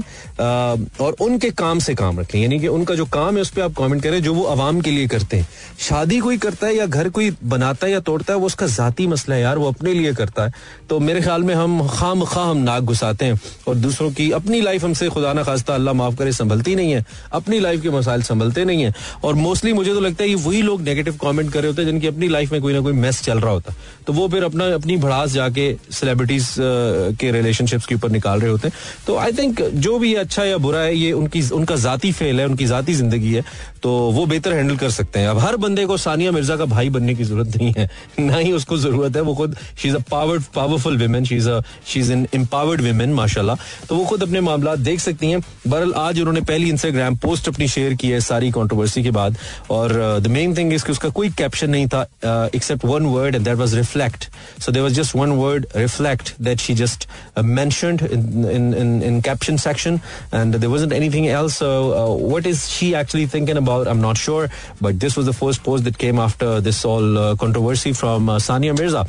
और 1.01 1.15
उनके 1.21 1.49
काम 1.51 1.79
से 1.79 1.95
काम 1.95 2.19
रखें। 2.19 2.39
यानी 2.39 2.59
कि 2.59 2.67
उनका 2.69 2.95
जो 2.95 3.05
काम 3.07 3.35
है, 3.35 3.41
उस 3.41 3.49
पर 3.49 3.61
आप 3.61 3.73
कमेंट 3.77 4.01
करें, 4.03 4.21
जो 4.23 4.33
वो 4.33 4.43
आवाम 4.45 4.81
के 4.81 4.91
लिए 4.91 5.07
करते 5.07 5.37
हैं। 5.37 5.47
शादी 5.79 6.19
कोई 6.19 6.37
करता 6.37 6.67
है 6.67 6.75
या 6.75 6.85
घर 6.85 7.09
कोई 7.09 7.31
बनाता 7.43 7.87
है 7.87 7.91
या 7.93 7.99
तोड़ता 7.99 8.33
है, 8.33 8.39
वो 8.39 8.45
उसका 8.45 8.67
जाती 8.67 9.07
मसला 9.07 9.35
है 9.35 9.41
यार, 9.41 9.57
वो 9.57 9.67
अपने 9.67 9.93
लिए 9.93 10.13
करता 10.13 10.43
है। 10.43 10.53
तो 10.89 10.99
मेरे 10.99 11.21
ख्याल 11.21 11.43
में 11.43 11.53
हम 11.55 11.87
खाम 11.89 12.23
खा 12.25 12.43
हम 12.43 12.57
नाक 12.59 12.83
घुसाते 12.83 13.25
हैं, 13.25 13.39
और 13.67 13.75
दूसरों 13.77 14.09
की 14.11 14.29
अपनी 14.31 14.61
लाइफ 14.61 14.83
हमसे 14.83 15.09
खुदा 15.09 15.33
ना 15.33 15.43
खास्ता, 15.43 15.75
अल्लाह 15.75 15.93
माफ़ 15.93 16.15
करे, 16.15 16.31
संभलती 16.31 16.75
नहीं 16.75 16.91
है। 16.91 17.03
अपनी 17.33 17.59
लाइफ 17.59 17.81
के 17.81 17.89
मसाइल 17.89 18.21
संभलते 18.23 18.65
नहीं 18.65 18.83
है। 18.83 18.93
और 19.23 19.35
मोस्टली 19.35 19.73
मुझे 19.73 19.93
तो 19.93 19.99
लगता 19.99 20.23
है 20.23 20.29
ये 20.29 20.35
वही 20.37 20.61
लोग 20.61 20.81
नेगेटिव 20.81 21.17
कॉमेंट 21.17 21.51
कर 21.53 21.59
रहे 21.59 21.67
होते 21.67 21.81
हैं, 21.81 21.89
जिनकी 21.89 22.07
अपनी 22.07 22.27
लाइफ 22.27 22.51
में 22.51 22.61
कोई 22.61 22.73
ना 22.73 22.79
कोई 22.79 22.93
मैस 22.95 23.21
चल 23.23 23.39
रहा 23.39 23.51
होता। 23.51 23.73
तो 24.07 24.13
वो 24.13 24.27
फिर 24.27 24.43
अपना, 24.43 24.73
अपनी 24.73 24.97
भड़ास 24.97 25.29
जाके 25.31 25.73
सेलिब्रिटीज 25.91 26.55
के 27.19 27.31
रिलेशनशिप्स 27.31 27.85
के 27.89 27.95
ऊपर 27.95 28.11
निकाल 28.11 28.39
रहे 28.39 28.51
होते 28.51 28.67
हैं। 28.67 28.75
तो 29.07 29.17
आई 29.17 29.31
थिंक 29.31 29.61
जो 29.85 29.97
भी 29.99 30.13
अच्छा 30.15 30.43
या 30.43 30.57
बुरा 30.57 30.79
है, 30.79 30.95
ये 30.95 31.11
उनकी, 31.11 31.41
उनका 31.49 31.75
जाती 31.75 32.11
फेल 32.11 32.39
है, 32.39 32.45
उनकी 32.45 32.65
जाती 32.65 32.93
ज़िंदगी 32.93 33.33
है। 33.33 33.43
तो 33.83 33.91
वो 34.11 34.25
बेहतर 34.25 34.53
हैंडल 34.53 34.75
कर 34.77 34.89
सकते 34.91 35.19
हैं। 35.19 35.27
अब 35.27 35.39
हर 35.39 35.55
बंदे 35.57 35.85
को 35.85 35.97
सानिया 35.97 36.31
मिर्ज़ा 36.31 36.55
का 36.57 36.65
भाई 36.65 36.89
बनने 36.89 37.15
की 37.15 37.23
ज़रूरत 37.23 37.57
नहीं 37.57 37.73
है। 37.77 37.89
ना 38.19 38.37
ही 38.37 38.51
उसको 38.51 38.77
ज़रूरत 38.77 39.15
है। 39.15 39.21
वो 39.21 39.33
खुद 39.35 39.55
she 39.81 39.87
is 39.87 39.95
a 39.95 39.99
powered 40.11 40.43
powerful 40.55 40.97
women 40.97 41.25
she 41.25 41.35
is 41.35 41.49
a 41.49 41.61
she 41.87 41.99
is 41.99 42.11
an 42.13 42.27
empowered 42.35 42.81
women 42.81 43.13
माशाल्लाह। 43.13 43.55
तो 43.89 43.95
वो 43.95 44.05
खुद 44.05 44.23
अपने 44.23 44.41
मामला 44.41 44.75
देख 44.75 44.99
सकती 44.99 45.31
हैं। 45.31 45.41
बहरल 45.67 45.93
आज 45.93 46.19
उन्होंने 46.19 46.41
पहली 46.41 46.69
इंस्टाग्राम 46.69 47.15
पोस्ट 47.15 47.47
अपनी 47.47 47.67
शेयर 47.67 47.93
की 47.93 48.09
है 48.09 48.19
सारी 48.21 48.51
कॉन्ट्रोवर्सी 48.51 49.03
के 49.03 49.11
बाद। 49.11 49.37
और 49.69 50.19
द 50.23 50.27
मेन 50.27 50.57
थिंग 50.57 50.73
इज़ 50.73 50.85
कि 50.85 50.91
उसका 50.91 51.09
कोई 51.09 51.29
कैप्शन 51.37 51.69
नहीं 51.69 51.87
था 51.87 52.01
except 52.55 52.85
one 52.85 53.05
word 53.05 53.35
and 53.35 53.43
that 53.45 53.57
was 53.57 53.75
reflect 53.75 54.29
so 54.61 54.71
there 54.71 54.83
was 54.83 54.93
just 54.93 55.15
one 55.15 55.31
word 55.43 55.65
reflect 55.75 56.33
that 56.41 56.59
she 56.59 56.73
just 56.73 57.07
in, 58.49 59.21
caption 59.21 59.57
section, 59.57 60.01
and 60.31 60.53
there 60.53 60.69
wasn't 60.69 60.93
anything 60.93 61.27
else. 61.27 61.57
So, 61.57 61.69
uh, 61.93 62.13
what 62.31 62.45
is 62.45 62.69
she 62.69 62.95
actually 62.95 63.25
thinking 63.25 63.57
about? 63.69 63.87
I'm 63.87 64.01
not 64.01 64.17
sure. 64.19 64.49
But 64.81 64.99
this 64.99 65.17
was 65.17 65.25
the 65.25 65.33
first 65.33 65.63
post 65.63 65.83
that 65.85 65.97
came 65.97 66.19
after 66.19 66.51
this 66.61 66.83
all 66.85 67.17
uh, 67.17 67.35
controversy 67.37 67.93
from 67.93 68.29
uh, 68.29 68.37
Sania 68.39 68.77
Mirza. 68.77 69.05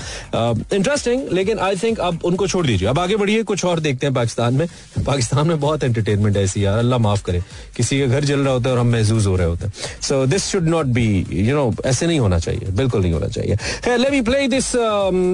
Interesting, 0.71 1.27
लेकिन 1.33 1.59
I 1.59 1.77
think 1.77 1.99
अब 2.01 2.25
उनको 2.25 2.47
छोड़ 2.47 2.67
दीजिए 2.67 2.89
अब 2.89 2.99
आगे 2.99 3.17
बढ़िए 3.17 3.43
कुछ 3.45 3.65
और 3.65 3.81
देखते 3.81 4.07
हैं 4.07 4.15
पाकिस्तान 4.15 4.55
में 4.55 4.67
पाकिस्तान 5.07 5.47
में 5.49 5.59
बहुत 5.61 5.85
एंटरटेनमेंट 5.85 6.37
ऐसी 6.37 6.65
यार 6.65 6.79
अल्लाह 6.79 6.99
माफ़ 6.99 7.23
करे 7.25 7.43
किसी 7.77 8.01
का 8.01 8.07
घर 8.07 8.25
जल 8.25 8.41
रहा 8.41 8.53
होता 8.53 8.69
है 8.69 8.75
और 8.75 8.81
हम 8.81 8.93
महसूस 8.93 9.27
हो 9.27 9.37
रहे 9.37 9.47
होते 9.47 9.67
हैं 9.67 10.01
so 10.09 10.25
this 10.27 10.47
should 10.53 10.69
not 10.69 10.87
be 10.99 11.07
you 11.31 11.57
know 11.57 11.73
ऐसे 11.87 12.07
नहीं 12.07 12.19
होना 12.21 12.39
चाहिए 12.39 12.71
बिल्कुल 12.83 13.03
नहीं 13.03 13.13
होना 13.13 13.29
चाहिए 13.29 13.97
let 13.97 14.11
me 14.13 14.21
play 14.31 14.47
this 14.49 14.73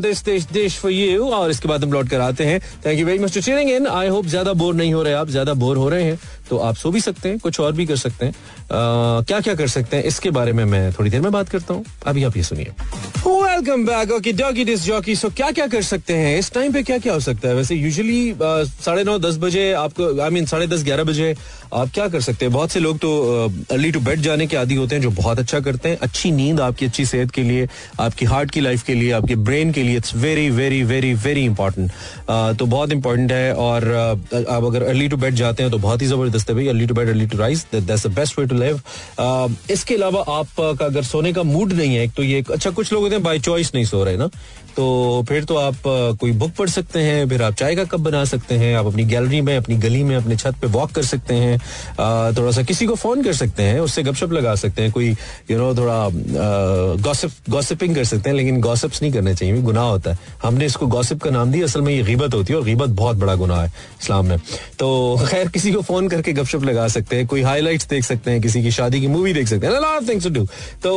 this 0.06 0.24
this 0.24 0.50
this 0.52 0.78
for 0.78 0.92
you 0.92 1.28
और 1.30 1.50
इसके 1.50 1.68
बाद 1.68 1.84
हम 1.84 1.92
लौट 1.92 2.08
कर 2.10 2.20
आते 2.20 2.44
हैं 2.44 2.60
thank 2.86 2.98
you 2.98 3.06
very 3.06 3.18
much 3.24 3.38
to 3.38 3.58
in 3.58 3.86
I 3.86 4.08
hope 4.08 4.26
ज़्यादा 4.26 4.52
बोर 4.62 4.74
नहीं 4.74 4.92
हो 4.94 5.02
रहे 5.02 5.14
आप 5.14 5.28
ज़्यादा 5.30 5.54
बोर 5.64 5.76
हो 5.76 5.88
रहे 5.88 6.04
हैं 6.04 6.18
तो 6.50 6.58
आप 6.58 6.76
सो 6.76 6.90
भी 6.90 7.00
सकते 7.00 7.28
हैं, 7.28 7.38
कुछ 7.38 7.60
और 7.60 7.72
भी 7.72 7.86
कर 7.86 7.96
सकते 7.96 8.26
हैं। 8.26 8.34
क्या 9.22 9.40
क्या 9.40 9.54
कर 9.54 9.68
सकते 9.68 9.96
हैं, 9.96 10.04
इसके 10.04 10.30
बारे 10.30 10.52
में 10.52 10.64
मैं 10.64 10.92
थोड़ी 10.92 11.10
देर 11.10 11.20
में 11.20 11.30
बात 11.32 11.48
करता 11.48 11.74
हूँ। 11.74 11.84
अभी 12.06 12.24
आप 12.24 12.36
ये 12.36 12.42
सुनिए। 12.42 12.72
Welcome 13.26 13.84
back 13.86 14.10
okay 14.12 14.32
doggy 14.32 14.64
disc 14.64 14.84
jockey 14.84 15.14
so 15.16 15.28
क्या 15.30 15.50
क्या 15.50 15.66
कर 15.66 15.82
सकते 15.82 16.14
हैं? 16.14 16.38
इस 16.38 16.52
टाइम 16.52 16.72
पे 16.72 16.82
क्या 16.82 16.98
क्या 16.98 17.12
हो 17.12 17.20
सकता 17.20 17.48
है? 17.48 17.54
वैसे 17.54 17.74
यूजली 17.74 18.34
साढ़े 18.42 19.04
नौ, 19.04 19.18
दस 19.18 19.36
बजे 19.38 19.72
आपको 19.74 20.20
आई 20.22 20.30
मीन 20.30 20.46
साढ़े 20.46 20.66
दस, 20.66 20.84
ग्यारह 20.84 21.04
बजे 21.04 21.34
आप 21.76 21.90
क्या 21.94 22.06
कर 22.08 22.20
सकते 22.20 22.44
हैं? 22.44 22.52
बहुत 22.52 22.70
से 22.70 22.80
लोग 22.80 22.98
तो 22.98 23.10
अर्ली 23.72 23.90
टू 23.92 24.00
बेड 24.00 24.20
जाने 24.20 24.46
के 24.46 24.56
आदि 24.56 24.74
होते 24.74 24.94
हैं 24.94 25.02
जो 25.02 25.10
बहुत 25.12 25.38
अच्छा 25.38 25.60
करते 25.60 25.88
हैं। 25.88 25.98
अच्छी 26.02 26.30
नींद 26.32 26.60
आपकी, 26.60 26.86
अच्छी 26.86 27.04
सेहत 27.06 27.30
के 27.30 27.42
लिए, 27.42 27.66
आपकी 28.00 28.24
हार्ट 28.26 28.50
की 28.50 28.60
लाइफ 28.60 28.82
के 28.82 28.94
लिए, 28.94 29.10
आपके 29.12 29.36
ब्रेन 29.38 29.72
के 29.72 29.82
लिए 29.82 29.96
it's 29.96 30.14
very 30.16 30.48
very 30.50 30.82
very 30.84 31.12
very 31.16 31.44
important 31.44 31.90
तो 32.58 32.66
बहुत 32.66 32.92
इंपॉर्टेंट 32.92 33.32
है 33.32 33.52
और 33.54 33.92
आप 33.94 34.64
अगर 34.64 34.82
अर्ली 34.84 35.08
टू 35.08 35.16
बेड 35.16 35.34
जाते 35.34 35.62
हैं 35.62 35.72
तो 35.72 35.78
बहुत 35.78 36.02
ही 36.02 36.06
ज़बरदस्त 36.06 36.50
है 36.50 36.54
भाई। 36.56 36.66
Early 36.68 36.86
to 36.86 36.94
bed 36.94 37.08
early 37.08 37.26
to 37.26 37.38
rise 37.38 37.66
that's 37.74 38.06
the 38.06 38.10
best 38.14 38.38
way 38.38 38.46
to 38.46 38.56
live 38.56 38.80
इसके 39.70 39.94
अलावा 39.94 40.24
आपका 40.30 40.84
अगर 40.84 41.02
सोने 41.04 41.32
का 41.32 41.42
मूड 41.44 41.72
नहीं 41.72 41.96
है 41.96 42.08
तो 42.08 42.22
ये 42.22 42.44
अच्छा 42.52 42.70
कुछ 42.70 42.92
लोग 42.92 43.02
होते 43.02 43.14
हैं 43.14 43.24
बाई 43.24 43.38
चॉइस 43.40 43.74
नहीं 43.74 43.84
सो 43.84 44.04
रहे 44.04 44.16
ना। 44.16 44.28
तो 44.76 45.24
फिर 45.28 45.44
तो 45.44 45.56
आप 45.56 45.74
कोई 46.20 46.32
बुक 46.32 46.50
पढ़ 46.58 46.68
सकते 46.68 47.00
हैं, 47.00 47.28
फिर 47.28 47.42
आप 47.42 47.54
चाय 47.54 47.74
का 47.76 47.84
कप 47.84 48.00
बना 48.00 48.24
सकते 48.24 48.54
हैं, 48.54 48.74
आप 48.76 48.86
अपनी 48.86 49.04
गैलरी 49.04 49.40
में, 49.40 49.56
अपनी 49.56 49.76
गली 49.76 50.02
में, 50.04 50.14
अपने 50.16 50.36
छत 50.36 50.54
पे 50.60 50.66
वॉक 50.66 50.90
कर 50.90 51.02
सकते 51.02 51.34
हैं 51.34 51.58
थोड़ा 52.36 52.50
सा 52.52 52.62
किसी 52.62 52.86
को 52.86 52.94
फ़ोन 52.94 53.22
कर 53.22 53.32
सकते 53.32 53.62
हैं, 53.62 53.80
उससे 53.80 54.02
गपशप 54.02 54.32
लगा 54.32 54.54
सकते 54.54 54.82
हैं, 54.82 54.92
कोई 54.92 55.08
यू 55.50 55.58
नो 55.58 55.74
थोड़ा 55.74 55.98
गॉसिप 57.02 57.30
गॉसिपिंग 57.50 57.94
कर 57.94 58.04
सकते 58.04 58.30
हैं, 58.30 58.36
लेकिन 58.36 58.60
गॉसिप्स 58.60 59.02
नहीं 59.02 59.12
करने 59.12 59.34
चाहिए, 59.34 59.60
गुनाह 59.62 59.84
होता 59.84 60.10
है। 60.10 60.18
हमने 60.42 60.66
इसको 60.66 60.86
गॉसिप 60.86 61.22
का 61.22 61.30
नाम 61.30 61.52
दिया, 61.52 61.64
असल 61.64 61.80
में 61.80 61.92
ये 61.94 62.02
गिबत 62.02 62.34
होती 62.34 62.52
है, 62.52 62.58
और 62.58 62.64
गिबत 62.64 62.90
बहुत 62.96 63.16
बड़ा 63.16 63.34
गुनाह 63.34 63.62
है 63.62 63.72
इस्लाम 64.02 64.26
में। 64.26 64.38
तो 64.78 64.88
खैर, 65.30 65.48
किसी 65.48 65.72
को 65.72 65.80
फ़ोन 65.82 66.08
करके 66.08 66.32
गपशप 66.32 66.64
लगा 66.64 66.88
सकते 66.88 67.16
हैं, 67.16 67.26
कोई 67.26 67.42
हाईलाइट्स 67.42 67.88
देख 67.88 68.04
सकते 68.04 68.30
हैं, 68.30 68.40
किसी 68.40 68.62
की 68.62 68.70
शादी 68.70 69.00
की 69.00 69.06
मूवी 69.06 69.32
देख 69.32 69.48
सकते 69.48 69.66
हैं 69.66 69.74
तो 70.82 70.92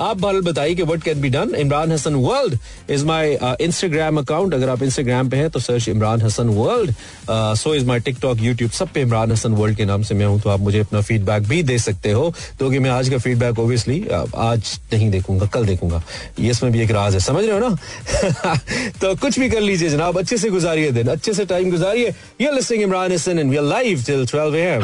आप 0.00 0.16
बताइए 0.16 0.74
कि 0.74 0.82
what 0.82 1.02
can 1.02 1.20
be 1.20 1.28
done 1.28 1.54
Imran 1.54 1.92
Hasan 1.92 2.14
world 2.14 2.58
is 2.90 3.04
my 3.04 3.36
Instagram 3.60 4.18
account 4.18 4.54
अगर 4.54 4.68
आप 4.68 4.82
इंस्टाग्राम 4.82 5.28
पे 5.30 5.36
हैं 5.36 5.50
तो 5.50 5.60
search 5.60 5.88
Imran 5.88 6.22
Hasan 6.22 6.48
world 6.48 6.94
so 7.30 7.74
is 7.74 7.84
my 7.86 8.00
TikTok 8.00 8.40
YouTube 8.40 8.70
सब 8.70 8.88
पे 8.94 9.00
इमरान 9.00 9.32
हसन 9.32 9.52
वर्ल्ड 9.52 9.76
के 9.76 9.84
नाम 9.84 10.02
से 10.02 10.14
मैं 10.14 10.26
हूँ 10.26 10.40
तो 10.40 10.50
आप 10.50 10.60
मुझे 10.60 10.80
अपना 10.80 11.00
फीडबैक 11.00 11.48
भी 11.48 11.62
दे 11.62 11.78
सकते 11.78 12.12
हो। 12.12 12.32
तो 12.60 12.70
कि 12.70 12.78
मैं 12.78 12.90
आज 12.90 13.08
का 13.08 13.18
फीडबैक 13.18 13.58
ओबियसली 13.58 13.98
आज 14.10 14.78
नहीं 14.92 15.10
देखूँगा, 15.10 15.46
कल 15.46 15.66
देखूँगा। 15.66 16.02
ये 16.40 16.50
इसमें 16.50 16.72
भी 16.72 16.80
एक 16.80 16.90
राज 16.90 17.14
है, 17.14 17.20
समझ 17.20 17.44
रहे 17.44 17.58
हो 17.58 17.68
ना? 17.68 18.54
तो 19.00 19.14
कुछ 19.16 19.38
भी 19.38 19.48
कर 19.50 19.60
लीजिए 19.60 19.88
जनाब, 19.88 20.18
अच्छे 20.18 20.36
से 20.36 20.50
गुजारिए 20.50 20.90
दिन, 20.90 21.08
अच्छे 21.08 21.32
से 21.34 21.44
टाइम 21.44 21.70
गुजारिए। 21.70 22.14
ये 22.40 22.50
listening 22.52 22.82
Imran 22.82 23.12
Hasan 23.12 23.38
and 23.38 23.50
we 23.50 23.56
are 23.56 23.82
till 24.06 24.26
12 24.26 24.54
M 24.56 24.82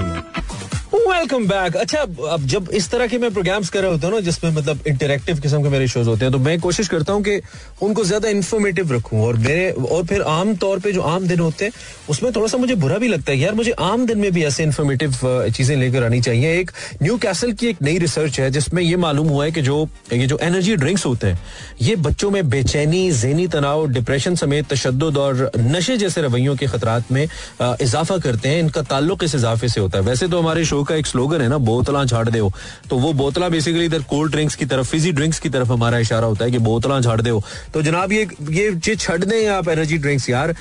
welcome 0.94 1.46
back 1.48 1.76
अच्छा 1.76 2.00
अब 2.00 2.46
जब 2.46 2.68
इस 2.70 2.90
तरह 2.90 3.06
के 3.06 3.18
मैं 3.18 3.32
प्रोग्राम्स 3.32 3.68
कर 3.70 3.82
रहा 3.82 3.90
होता 3.90 4.06
हूँ 4.06 4.14
ना, 4.14 4.20
जिसमें 4.20 4.50
मतलब 4.52 4.86
इंटरेक्टिव 4.86 5.38
किस्म 5.40 5.62
के 5.62 5.68
मेरे 5.68 5.86
शोज़ 5.88 6.08
होते 6.08 6.24
हैं 6.24 6.32
तो 6.32 6.38
मैं 6.38 6.58
कोशिश 6.60 6.88
करता 6.88 7.12
हूँ 7.12 7.22
कि 7.22 7.40
उनको 7.82 8.04
ज़्यादा 8.04 8.28
इन्फॉर्मेटिव 8.28 8.92
रखूँ। 8.92 9.20
और 9.26 9.36
मेरे, 9.36 9.70
और 9.70 10.04
फिर 10.06 10.22
आम 10.22 10.54
तौर 10.56 10.78
पे 10.80 10.92
जो 10.92 11.02
आम 11.02 11.26
दिन 11.26 11.40
होते 11.40 11.64
हैं, 11.64 11.72
उसमें 12.10 12.30
थोड़ा 12.32 12.46
सा 12.48 12.58
मुझे 12.58 12.74
बुरा 12.74 12.98
भी 12.98 13.08
लगता 13.08 13.32
है 13.32 13.38
यार, 13.38 13.54
मुझे 13.54 13.70
आम 13.80 14.04
दिन 14.06 14.18
में 14.18 14.30
भी 14.32 14.44
ऐसे 14.44 14.62
इन्फॉर्मेटिव 14.62 15.14
चीज़ें 15.56 15.76
लेकर 15.76 16.04
आनी 16.04 16.20
चाहिए। 16.20 16.58
एक 16.60 16.70
न्यू 17.02 17.16
कैसल 17.18 17.52
की 17.52 17.68
एक 17.68 17.82
नई 17.82 17.98
रिसर्च 17.98 18.40
है, 18.40 18.50
जिसमें 18.50 18.82
ये 18.82 18.96
मालूम 18.96 19.28
हुआ 19.28 19.44
है 19.44 19.50
कि 19.52 19.62
जो, 19.62 19.88
ये 20.12 20.26
जो 20.26 20.38
एनर्जी 20.42 20.76
ड्रिंक्स 20.76 21.06
होते 21.06 21.26
हैं, 21.26 21.38
ये 21.82 21.96
बच्चों 21.98 22.30
में 22.30 22.48
बेचैनी 22.50 23.10
जहनी 23.12 23.46
तनाव 23.48 23.86
डिप्रेशन 23.92 24.34
समेत 24.34 24.72
तशद 24.72 25.02
और 25.02 25.50
नशे 25.58 25.96
जैसे 25.96 26.22
रवैयों 26.22 26.56
के 26.56 26.66
खतरात 26.66 27.12
में 27.12 27.22
इजाफा 27.22 28.18
करते 28.18 28.48
हैं। 28.48 28.60
इनका 28.60 28.82
ताल्लुक 28.84 29.24
इस 29.24 29.34
इजाफे 29.34 29.68
से 29.68 29.80
होता 29.80 29.98
है। 29.98 30.04
वैसे 30.04 30.28
तो 30.28 30.40
हमारे 30.40 30.64
शो 30.64 30.81
शो 30.82 30.86
का 30.86 30.94
एक 30.96 31.06
स्लोगन 31.06 31.40
है 31.40 31.48
ना, 31.48 31.58
बोतला 31.60 32.04
छाड़ 32.06 32.28
दो 32.28 32.50
तो 32.90 32.96
वो 32.98 33.12
बोतला 33.14 33.48
बेसिकली 33.48 33.84
इधर 33.84 34.02
कोल्ड 34.10 34.32
ड्रिंक्स 34.32 34.54
की 34.54 34.66
तरफ़ 34.66 34.86
फिजी 34.90 35.12
ड्रिंक्स 35.12 35.38
की 35.38 35.48
तरफ़ 35.48 35.72
हमारा 35.72 35.98
इशारा 35.98 36.26
होता 36.26 36.44
है 36.44 36.50
कि 36.50 36.58
बोतला 36.60 37.00
छाड़ 37.00 37.20
दो 37.22 37.42
तो 37.74 37.82
जनाब 37.82 38.12
ये 38.12 38.26
ये 38.52 38.96
छड़ 38.96 39.24
दें 39.24 39.46
आप 39.48 39.68
एनर्जी 39.68 39.98
ड्रिंक्स 39.98 40.28
यार। 40.30 40.54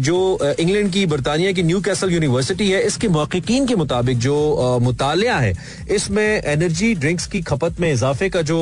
जो 0.00 0.18
इंग्लैंड 0.60 0.92
की, 0.92 1.04
बरतानिया 1.06 1.52
की 1.52 1.62
न्यू 1.62 1.80
कैसल 1.80 2.12
यूनिवर्सिटी 2.12 2.70
है, 2.70 2.80
इसके 2.86 3.08
महकीन 3.10 3.66
के 3.66 3.74
मुताबिक 3.76 4.18
जो 4.18 4.78
मुतालिया 4.82 5.36
है, 5.36 5.52
इसमें 5.90 6.24
एनर्जी 6.24 6.94
ड्रिंक्स 6.96 7.26
की 7.26 7.40
खपत 7.42 7.80
में 7.80 7.92
इजाफे 7.92 8.28
का 8.28 8.42
जो 8.42 8.58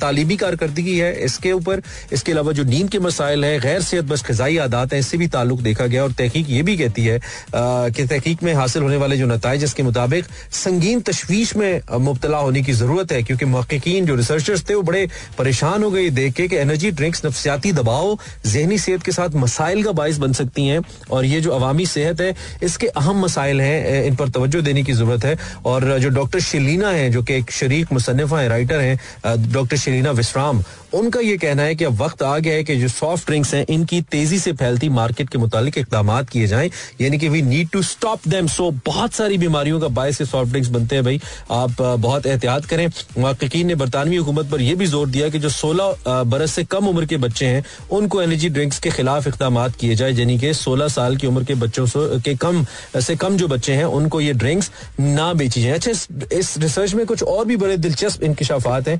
तालीमी 0.00 0.36
कारकर्दगी 0.36 0.98
है, 0.98 1.12
इसके 1.24 1.52
ऊपर, 1.52 1.82
इसके 2.12 2.32
अलावा 2.32 2.52
जो 2.52 2.64
नींद 2.64 2.90
के 2.90 2.98
मसाइल 3.00 3.44
है, 3.44 3.58
गैर 3.60 3.82
सेहत 3.82 4.04
बस 4.04 4.22
खजाई 4.22 4.56
आदात 4.60 4.92
है, 4.92 4.98
इससे 4.98 5.18
भी 5.18 5.28
ताल्लुक 5.28 5.60
देखा 5.62 5.86
गया 5.86 6.02
और 6.04 6.12
तहकीक 6.14 6.50
ये 6.50 6.62
भी 6.62 6.76
कहती 6.76 7.04
है 7.04 7.20
कि 7.54 8.04
तहकीक 8.04 8.42
में 8.42 8.52
हासिल 8.54 8.82
होने 8.82 8.96
वाले 8.96 9.16
जो 9.16 9.26
नतज 9.26 9.64
इसके 9.64 9.82
मुताबिक 10.04 10.24
संगीन 10.52 11.00
तशवीश 11.00 11.54
में 11.56 11.80
मुबतला 11.98 12.38
होने 12.38 12.62
की 12.62 12.72
ज़रूरत 12.74 13.12
है, 13.12 13.22
क्योंकि 13.24 13.44
महकीन 13.46 14.06
जो 14.06 14.14
रिसर्चर्स 14.14 14.68
थे, 14.68 14.74
वो 14.74 14.82
बड़े 14.82 15.08
परेशान 15.38 15.82
हो 15.82 15.90
गए 15.90 16.10
देख 16.10 16.34
के 16.36 16.56
एनर्जी 16.56 16.90
ड्रिंक्स 16.92 17.24
नफसियाती 17.26 17.72
दबाव, 17.72 18.16
जहनी 18.46 18.78
सेहत 18.78 19.02
के 19.02 19.12
साथ 19.12 19.34
मसाइल 19.36 19.82
का 19.84 19.92
बायस 19.92 20.18
बन 20.18 20.32
सकती 20.32 20.66
हैं, 20.66 20.80
और 21.10 21.24
ये 21.24 21.40
जो 21.40 21.50
अवामी 21.52 21.86
सेहत 21.86 22.20
है, 22.20 22.34
इसके 22.62 22.86
अहम 22.86 23.24
मसाइल 23.24 23.60
हैं 23.60 24.04
इन 24.04 24.16
पर 24.16 24.28
तवज्जो 24.28 24.60
देने 24.62 24.82
की 24.84 24.92
ज़रूरत 24.92 25.24
है, 25.24 25.36
और 25.64 25.98
जो 25.98 26.08
डॉक्टर 26.10 26.40
शलीना 26.42 26.90
है, 26.90 27.10
जो 27.10 27.22
कि 27.22 27.34
एक 27.34 27.50
शरीक 27.52 27.92
मुसनफ़ा 27.92 28.40
है 28.40 28.48
राइटर 28.48 28.80
हैं 28.80 29.52
डॉक्टर 29.52 29.76
शलीना 29.76 30.10
विश्राम, 30.12 30.62
उनका 30.94 31.20
ये 31.20 31.36
कहना 31.38 31.62
है 31.62 31.74
कि 31.74 31.84
अब 31.84 32.00
वक्त 32.02 32.22
आ 32.22 32.36
गया 32.38 32.54
है 32.54 32.64
कि 32.64 32.76
जो 32.76 32.88
सॉफ्ट 32.88 33.26
ड्रिंक्स 33.26 33.54
हैं, 33.54 33.64
इनकी 33.68 34.00
तेज़ी 34.10 34.38
से 34.38 34.52
फैलती 34.54 34.88
मार्केट 34.90 35.30
के 35.30 35.38
मुतालिक 35.38 35.78
इकदाम 35.78 36.12
किए 36.24 36.46
जाएँ, 36.46 36.70
यानी 37.00 37.18
कि 37.18 37.28
we 37.28 37.42
need 37.42 37.68
to 37.70 37.82
stop 37.84 38.28
them 38.28 38.46
so 38.48 38.70
बहुत 38.86 39.12
सारी 39.14 39.38
बीमारियों 39.38 39.80
का 39.80 39.88
बायस 39.94 40.18
से 40.18 40.24
सॉफ्ट 40.24 40.50
ड्रिंक्स 40.50 40.68
बनते 40.70 40.96
हैं 40.96 41.04
भाई। 41.04 41.20
आप 41.52 41.80
बहुत 41.80 42.26
एहतियात 42.26 42.64
करें। 42.64 42.86
महकीन 43.18 43.66
ने 43.66 43.74
बरतानवी 43.74 44.16
हुकूमत 44.16 44.50
पर 44.50 44.60
यह 44.60 44.76
भी 44.76 44.86
ज़ोर 44.86 45.08
दिया 45.08 45.28
कि 45.28 45.38
जो 45.38 45.48
सोलह 45.50 46.22
बरस 46.26 46.52
से 46.52 46.64
कम 46.66 46.88
उम्र 46.88 47.06
के 47.06 47.16
बच्चे 47.18 47.46
हैं, 47.46 47.64
उनको 47.92 48.22
एनर्जी 48.22 48.48
ड्रिंक्स 48.50 48.78
के 48.78 48.90
खिलाफ 48.90 49.26
इकदाम 49.26 49.66
किए 49.70 49.94
जाए, 49.94 50.12
यानी 50.12 50.38
कि 50.38 50.52
सोलह 50.54 50.88
साल 50.88 51.16
की 51.16 51.26
उम्र 51.26 51.44
के 51.44 51.54
बच्चों 51.56 51.86
के 52.20 52.34
कम, 52.36 52.64
से 52.98 53.16
कम 53.16 53.36
जो 53.36 53.48
बच्चे 53.48 53.72
हैं, 53.74 53.84
उनको 53.84 54.20
ये 54.20 54.32
ड्रिंक्स 54.34 54.70
ना 55.00 55.32
बेची 55.34 55.62
जाए। 55.62 55.72
अच्छा 55.72 55.90
इस 56.32 56.56
रिसर्च 56.58 56.94
में 56.94 57.04
कुछ 57.06 57.22
और 57.24 57.44
भी 57.44 57.56
बड़े 57.56 57.76
दिलचस्प 57.78 58.22
इंकशाफात 58.24 58.88
हैं। 58.88 58.98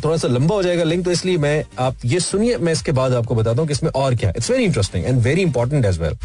थोड़ा 0.00 0.16
सा 0.16 0.28
लंबा 0.28 0.54
हो 0.54 0.62
जाएगा 0.62 0.84
लिंक 0.84 1.04
तो 1.04 1.10
इसलिए 1.10 1.38
मैं, 1.38 1.64
आप 1.78 1.96
ये 2.04 2.20
सुनिए, 2.20 2.56
मैं 2.58 2.72
इसके 2.72 2.92
बाद 2.92 3.12
आपको 3.14 3.34
बताता 3.34 3.60
हूँ 3.60 3.66
कि 3.68 3.72
इसमें 3.72 3.90
और 3.92 4.14
क्या 4.14 4.32
it's 4.36 4.50
very 4.50 4.64
interesting 4.64 5.04
and 5.04 5.20
very 5.22 5.42
important 5.42 5.84
as 5.86 5.98
well 5.98 6.16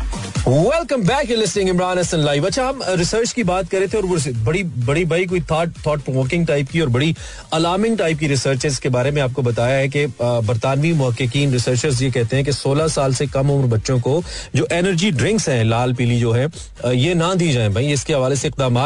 welcome 0.47 1.01
back 1.03 1.29
you 1.31 1.37
listening 1.37 1.69
Imran 1.69 1.99
Hasan 1.99 2.19
live 2.19 2.45
अच्छा 2.45 2.67
हम 2.67 2.81
रिसर्च 2.89 3.31
की 3.33 3.43
बात 3.43 3.69
करे 3.69 3.87
थे 3.87 3.97
और 3.97 4.04
वो 4.05 4.17
बड़ी 4.45 4.63
बड़ी 4.63 5.05
भाई 5.05 5.25
कोई 5.25 5.41
थॉट 5.51 5.73
थॉट 5.85 6.01
प्रोवोकिंग 6.01 6.47
टाइप 6.47 6.69
की 6.69 6.81
और 6.81 6.89
बड़ी 6.89 7.15
अलार्मिंग 7.53 7.97
टाइप 7.97 8.19
की 8.19 8.27
रिसर्च 8.27 8.77
के 8.79 8.89
बारे 8.89 9.11
में 9.11 9.21
आपको 9.21 9.41
बताया 9.41 9.77
है 9.77 9.87
कि 9.87 10.05
बरतानवी 10.19 10.93
महकिन 10.93 11.51
रिसर्चर्स 11.53 12.01
ये 12.01 12.11
कहते 12.11 12.35
हैं 12.35 12.45
कि 12.45 12.51
16 12.53 12.87
साल 12.87 13.13
से 13.13 13.27
कम 13.27 13.49
उम्र 13.49 13.67
बच्चों 13.67 13.99
को 13.99 14.23
जो 14.55 14.67
एनर्जी 14.71 15.11
ड्रिंक्स 15.11 15.47
हैं, 15.49 15.63
लाल 15.63 15.93
पीली 15.93 16.19
जो 16.19 16.31
है 16.31 16.47
ये 16.95 17.13
ना 17.13 17.33
दी 17.35 17.51
जाए 17.51 17.69
भाई। 17.69 17.91
इसके 17.93 18.13
हवाले 18.13 18.35
से 18.35 18.47
इकदाम 18.47 18.77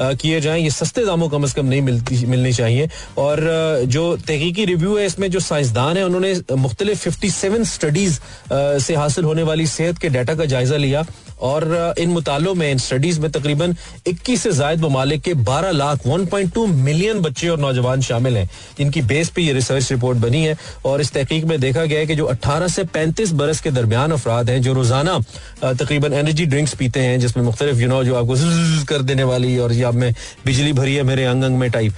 किए 0.00 0.40
जाएँ। 0.40 0.62
ये 0.62 0.70
सस्ते 0.70 1.04
दामों 1.06 1.28
कम 1.28 1.42
अज 1.42 1.52
कम 1.52 1.66
नहीं 1.66 1.82
मिलती, 1.82 2.24
मिलनी 2.26 2.52
चाहिए। 2.52 2.88
और 3.18 3.40
जो 3.86 4.04
तहकीकी 4.18 4.64
रिव्यू 4.64 4.96
है, 4.96 5.06
इसमें 5.06 5.30
जो 5.30 5.40
साइंसदान 5.40 5.96
है, 5.96 6.04
उन्होंने 6.04 6.34
मुख्तलिफ़ 6.56 6.98
फिफ्टी 7.00 7.30
स्टडीज़ 7.66 8.18
से 8.82 8.94
हासिल 8.94 9.24
होने 9.24 9.42
वाली 9.42 9.66
सेहत 9.66 9.98
के 9.98 10.08
डाटा 10.08 10.34
का 10.34 10.44
जायजा 10.44 10.76
लिया। 10.76 11.04
और 11.42 11.94
इन 11.98 12.10
मुतालों 12.10 12.54
में, 12.54 12.70
इन 12.70 12.78
स्टडीज़ 12.78 13.20
में 13.20 13.30
तकरीबन 13.32 13.74
21 14.08 14.42
से 14.42 14.52
जायद 14.52 14.80
ममालिक 14.80 15.22
के 15.22 15.34
12 15.44 15.70
लाख 15.72 16.06
1.2 16.08 16.66
मिलियन 16.66 17.20
बच्चे 17.22 17.48
और 17.48 17.58
नौजवान 17.60 18.00
शामिल 18.02 18.36
हैं। 18.36 18.48
जिनकी 18.78 19.02
बेस 19.04 19.28
पे 19.30 19.42
ये 19.42 19.52
रिसर्च 19.52 19.90
रिपोर्ट 19.92 20.18
बनी 20.18 20.44
है 20.44 20.56
और 20.84 21.00
इस 21.00 21.12
तहकीक 21.12 21.44
में 21.44 21.58
देखा 21.60 21.84
गया 21.84 21.98
है 21.98 22.06
कि 22.06 22.14
जो 22.16 22.26
18 22.26 22.68
से 22.68 22.84
35 22.94 23.32
बरस 23.34 23.60
के 23.60 23.70
दरमियान 23.72 24.12
अफराद 24.12 24.50
हैं, 24.50 24.60
जो 24.62 24.72
रोज़ाना 24.72 25.18
तकरीबन 25.62 26.12
एनर्जी 26.14 26.46
ड्रिंक्स 26.46 26.74
पीते 26.74 27.00
हैं, 27.00 27.18
जिसमें 27.20 27.44
मुख्तलिफ़ 27.44 27.78
यू 27.78 27.88
नो 27.88 28.02
जो 28.04 28.14
आपको 28.16 28.84
कर 28.86 29.02
देने 29.02 29.24
वाली 29.24 29.56
और 29.58 29.72
या 29.72 29.90
में 29.92 30.12
बिजली 30.44 30.72
भरी 30.72 30.94
है 30.94 31.02
मेरे 31.02 31.24
अंग 31.24 31.42
अंग 31.44 31.58
में 31.58 31.70
टाइप 31.70 31.92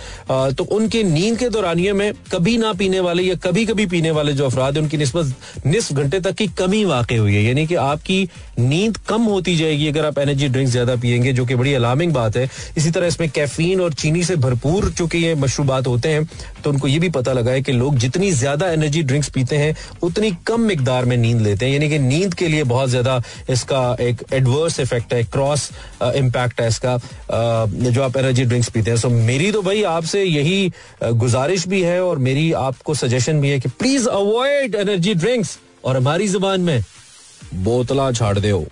तो 0.56 0.64
उनके 0.74 1.02
नींद 1.04 1.38
के 1.38 1.48
दौरानिए 1.48 1.92
में 1.92 2.12
कभी 2.32 2.56
ना 2.58 2.72
पीने 2.74 3.00
वाले 3.00 3.22
या 3.22 3.34
कभी 3.42 3.64
कभी 3.66 3.86
पीने 3.86 4.10
वाले 4.10 4.32
जो 4.32 4.46
अफराद 4.46 4.76
है, 4.76 4.82
उनकी 4.82 4.96
नस्बत 4.96 5.66
निसफ 5.66 5.92
घंटे 5.94 6.20
तक 6.20 6.34
की 6.34 6.46
कमी 6.58 6.84
वाक़ 6.84 7.12
हुई 7.14 7.34
है। 7.34 7.42
यानी 7.44 7.66
कि 7.66 7.74
आपकी 7.76 8.28
नींद 8.58 8.96
कम 9.08 9.22
होती 9.34 9.56
जाएगी 9.56 9.88
अगर 9.88 10.04
आप 10.06 10.18
एनर्जी 10.18 10.48
ड्रिंक 10.48 10.68
ज़्यादा 10.70 10.96
पियेंगे, 10.96 11.32
जो 11.32 11.44
कि 11.46 11.54
बड़ी 11.54 11.74
अलार्मिंग 11.74 12.12
बात 12.14 12.36
है। 12.36 12.48
इसी 12.76 12.90
तरह 12.90 13.06
इसमें 13.06 13.28
कैफीन 13.30 13.80
और 13.80 13.92
चीनी 13.94 14.22
से 14.24 14.36
भरपूर 14.38 14.90
चूँकि 14.92 15.18
ये 15.18 15.34
मशरूबात 15.36 15.86
होते 15.86 16.08
हैं 16.08 16.24
तो 16.62 16.70
उनको 16.70 16.88
ये 16.88 16.98
भी 16.98 17.08
पता 17.10 17.32
लगा 17.32 17.50
है 17.52 17.62
कि 17.62 17.72
लोग 17.74 17.96
जितनी 17.98 18.30
ज़्यादा 18.32 18.68
एनर्जी 18.72 19.02
ड्रिंक्स 19.04 19.28
पीते 19.30 19.56
हैं, 19.56 19.74
उतनी 20.02 20.30
कम 20.46 20.66
मकदार 20.66 21.04
में 21.04 21.16
नींद 21.16 21.40
लेते 21.40 21.66
हैं। 21.66 21.72
यानी 21.72 21.88
कि 21.88 21.98
नींद 22.00 22.34
के 22.34 22.48
लिए 22.48 22.64
बहुत 22.64 22.88
ज़्यादा 22.90 23.20
इसका 23.50 23.96
एक 24.00 24.22
एडवर्स 24.32 24.80
इफ़ेक्ट 24.80 25.12
है 25.14 25.22
क्रॉस 25.26 25.70
इम्पैक्ट 26.16 26.60
है 26.60 26.68
इसका 26.68 26.96
जो 27.90 28.02
आप 28.02 28.16
एनर्जी 28.16 28.44
ड्रिंक्स 28.44 28.68
पीते 28.70 28.90
हैं। 28.90 28.98
सो 28.98 29.08
मेरी 29.10 29.50
तो 29.52 29.62
भाई 29.62 29.82
आपसे 29.90 30.24
यही 30.24 30.72
गुजारिश 31.02 31.66
भी 31.68 31.82
है 31.82 32.02
और 32.04 32.18
मेरी 32.20 32.50
आपको 32.58 32.94
सजेशन 32.96 33.40
भी 33.40 33.50
है 33.50 33.60
कि 33.60 33.68
प्लीज़ 33.78 34.08
अवॉइड 34.10 34.74
एनर्जी 34.76 35.14
ड्रिंक्स 35.16 35.58
और 35.84 35.96
हमारी 35.96 36.28
ज़ुबान 36.28 36.60
में 36.60 36.80
बोतला 37.54 38.10
छाड़ 38.12 38.38
दो। 38.38 38.66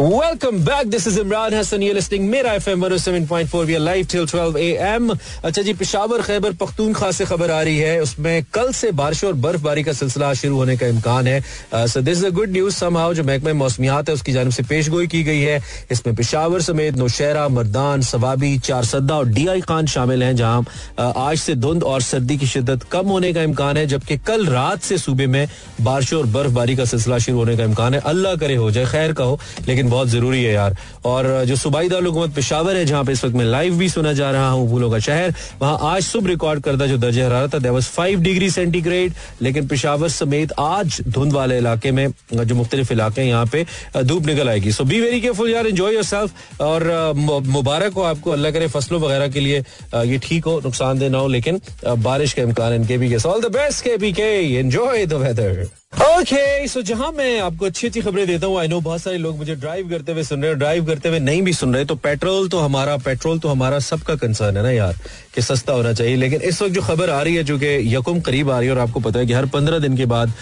Welcome 0.00 0.58
back 0.64 0.88
this 0.90 1.06
is 1.08 1.18
Imran 1.20 1.54
Hasan 1.54 1.82
ये 1.82 1.92
listening 1.92 2.28
Mera 2.30 2.52
FM 2.54 2.84
107.4 2.86 3.64
we 3.66 3.74
are 3.74 3.80
live 3.80 4.06
till 4.12 4.26
12 4.28 4.56
AM 4.56 5.10
अच्छा 5.10 5.62
जी 5.62 5.72
पिशावर 5.74 6.22
खैबर 6.22 6.52
पख्तूनख्वा 6.60 7.10
से 7.10 7.24
खबर 7.24 7.50
आ 7.50 7.60
रही 7.62 7.78
है 7.78 8.00
उसमें 8.02 8.44
कल 8.54 8.72
से 8.72 8.90
बारिश 8.92 9.22
और 9.24 9.32
बर्फबारी 9.44 9.82
का 9.82 9.92
सिलसिला 9.92 10.32
शुरू 10.34 10.56
होने 10.56 10.76
का 10.76 10.86
इम्कान 10.86 11.26
है 11.26 11.40
so 11.86 12.00
this 12.00 12.18
is 12.18 12.26
a 12.26 12.30
good 12.30 12.50
news 12.50 12.74
somehow 12.74 13.14
जो 13.14 13.24
महकमे 13.24 13.52
मौसमियात 13.54 14.08
है 14.08 14.14
उसकी 14.14 14.32
जानब 14.32 14.52
से 14.52 14.62
पेश 14.64 14.88
गोई 14.88 15.06
की 15.06 15.22
गई 15.24 15.40
है 15.40 15.60
इसमें 15.92 16.14
पिशावर 16.16 16.62
समेत 16.62 16.96
नौशहरा 16.96 17.46
मरदान 17.50 18.02
सवाबी 18.10 18.56
चार 18.68 18.84
सद्दा 18.84 19.16
और 19.16 19.28
डी 19.30 19.46
आई 19.46 19.60
खान 19.62 19.86
शामिल 19.94 20.22
हैं 20.22 20.34
जहाँ 20.36 20.64
आज 20.98 21.38
से 21.38 21.54
धुंध 21.56 21.82
और 21.84 22.02
सर्दी 22.02 22.36
की 22.36 22.46
शिद्दत 22.48 22.82
कम 22.92 23.08
होने 23.08 23.32
का 23.32 23.42
इम्कान 23.44 23.76
है 23.76 23.86
जबकि 23.86 24.18
कल 24.26 24.46
रात 24.48 24.82
से 24.82 24.98
सूबे 24.98 25.26
में 25.28 25.46
बारिश 25.82 26.12
और 26.14 26.26
बर्फबारी 26.36 26.76
का 26.76 26.84
सिलसिला 26.84 27.18
शुरू 27.20 27.38
होने 27.38 27.56
का 27.56 27.64
इम्कान 27.64 27.94
है 27.94 28.00
अल्लाह 28.06 28.36
करे 28.36 28.56
हो 28.56 28.70
जाए 28.70 28.86
खैर 28.92 29.12
का 29.14 29.24
हो 29.24 29.40
लेकिन 29.68 29.84
लेकिन 29.86 29.90
बहुत 29.90 30.08
ज़रूरी 30.08 30.42
है 30.44 30.52
यार। 30.52 30.76
और 31.06 31.44
जो 31.46 31.56
सूबाई 31.56 31.88
दारकूमत 31.88 32.34
पिशावर 32.34 32.76
है, 32.76 32.84
जहाँ 32.86 33.04
पे 33.04 33.12
इस 33.12 33.24
वक्त 33.24 33.34
मैं 33.36 33.44
लाइव 33.44 33.76
भी 33.78 33.88
सुना 33.88 34.12
जा 34.12 34.30
रहा 34.30 34.48
हूँ, 34.50 34.68
फूलों 34.70 34.90
का 34.90 34.98
शहर, 34.98 35.34
वहाँ 35.60 35.78
आज 35.82 36.02
सुबह 36.02 36.28
रिकॉर्ड 36.28 36.62
करता 36.62 36.86
जो 36.86 36.96
दर्ज 36.98 37.18
हरारत 37.18 37.54
था 37.54 37.70
वॉज़ 37.70 37.86
फाइव 37.86 38.20
डिग्री 38.22 38.50
सेंटीग्रेड 38.50 39.12
लेकिन 39.42 39.66
पिशावर 39.68 40.08
समेत 40.08 40.52
आज 40.58 41.00
धुंध 41.08 41.32
वाले 41.32 41.58
इलाके 41.58 41.90
में, 41.90 42.06
जो 42.34 42.54
मुख्तलिफ़ 42.54 42.92
इलाके 42.92 43.20
हैं, 43.20 43.28
यहाँ 43.28 43.46
पे 43.46 43.64
धूप 44.02 44.26
निकल 44.26 44.48
आएगी। 44.48 44.72
सो 44.72 44.84
बी 44.84 45.00
वेरी 45.00 45.20
केयरफुल 45.20 45.50
यार 45.50 45.66
एंजॉय 45.66 45.94
योर 45.94 46.04
सेल्फ 46.04 46.60
और 46.60 47.12
मुबारक 47.16 47.92
हो 47.94 48.02
आपको, 48.04 48.30
अल्लाह 48.30 48.50
करे 48.52 48.66
फ़सलों 48.68 49.00
वगैरह 49.00 49.28
के 49.28 49.40
लिए 49.40 49.62
ये 50.06 50.18
ठीक 50.22 50.44
हो 50.44 50.60
नुकसानदेह 50.64 51.10
ना 51.10 51.18
हो, 51.18 51.28
लेकिन 51.28 51.60
बारिश 51.84 52.32
का 52.32 52.42
इम्कान 52.42 52.74
इनके 52.74 52.98
भी 52.98 53.14
ऑल 53.16 53.40
द 53.42 53.52
बेस्ट 53.52 53.84
के 53.84 53.96
बी 53.96 54.12
के 54.12 54.30
enjoy 54.58 55.06
the 55.06 55.12
weather 55.22 55.66
okay 55.92 56.66
so 56.68 56.80
जहाँ 56.82 57.10
मैं 57.12 57.38
आपको 57.40 57.64
अच्छी 57.66 57.86
अच्छी 57.86 58.00
खबरें 58.02 58.26
देता 58.26 58.46
हूँ 58.46 58.58
आई 58.60 58.68
नो 58.68 58.80
बहुत 58.80 59.00
सारे 59.02 59.18
लोग 59.18 59.36
मुझे 59.38 59.54
ड्राइव 59.56 59.88
करते 59.90 60.12
हुए 60.12 60.22
सुन 60.24 60.42
रहे 60.42 60.50
हैं 60.50 60.58
ड्राइव 60.58 60.86
करते 60.86 61.08
हुए 61.08 61.18
नहीं 61.18 61.42
भी 61.42 61.52
सुन 61.52 61.74
रहे 61.74 61.84
तो 61.84 61.94
पेट्रोल 62.06 62.48
तो 62.48 62.58
हमारा 62.58 62.96
पेट्रोल 63.04 63.38
तो 63.38 63.48
हमारा 63.48 63.78
सबका 63.78 64.14
कंसर्न 64.16 64.56
है 64.56 64.62
ना 64.62 64.70
यार। 64.70 64.94
कि 65.36 65.42
सस्ता 65.42 65.72
होना 65.72 65.92
चाहिए। 65.92 66.16
लेकिन 66.16 66.40
इस 66.42 66.60
वक्त 66.62 66.74
जो 66.74 66.82
खबर 66.82 67.10
आ 67.10 67.20
रही 67.22 67.34
है, 67.34 67.42
जो 67.44 67.58
कि 67.58 67.94
यकुम 67.94 68.20
करीब 68.20 68.50
आ 68.50 68.58
रही 68.58 68.68
है, 68.68 68.74
और 68.74 68.80
आपको 68.80 69.00
पता 69.00 69.18
है 69.18 69.26
कि 69.26 69.32
हर 69.32 69.46
पंद्रह 69.54 69.78
दिन 69.78 69.96
के 69.96 70.06
बाद 70.06 70.32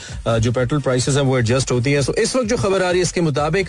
जो 0.41 0.53
पेट्रोल 0.53 0.81
प्राइसेस 0.81 1.17
हैं, 1.17 1.23
वो 1.23 1.39
एडजस्ट 1.39 1.73
होती 1.73 1.93
हैं। 1.93 2.03
सो 2.03 2.15
इस 2.15 2.35
वक्त 2.37 2.49
जो 2.49 2.57
खबर 2.57 2.83
आ 2.83 2.91
रही 2.91 2.99
है, 2.99 3.03
इसके 3.03 3.21
मुताबिक 3.21 3.69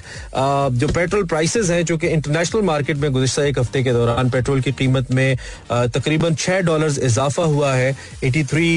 जो 0.75 0.87
पेट्रोल 0.89 1.23
प्राइसेस 1.25 1.69
हैं, 1.69 1.83
जो 1.85 1.97
कि 1.97 2.07
इंटरनेशनल 2.09 2.61
मार्केट 2.63 2.97
में 2.97 3.11
गुजशत 3.11 3.39
एक 3.41 3.59
हफ़्ते 3.59 3.83
के 3.83 3.93
दौरान 3.93 4.29
पेट्रोल 4.29 4.61
की 4.61 4.71
कीमत 4.73 5.11
में 5.11 5.37
तकरीबन 5.71 6.35
छह 6.35 6.59
डॉलर 6.61 6.99
इजाफा 7.03 7.43
हुआ 7.45 7.73
है। 7.73 7.95
एटी 8.23 8.43
थ्री 8.45 8.67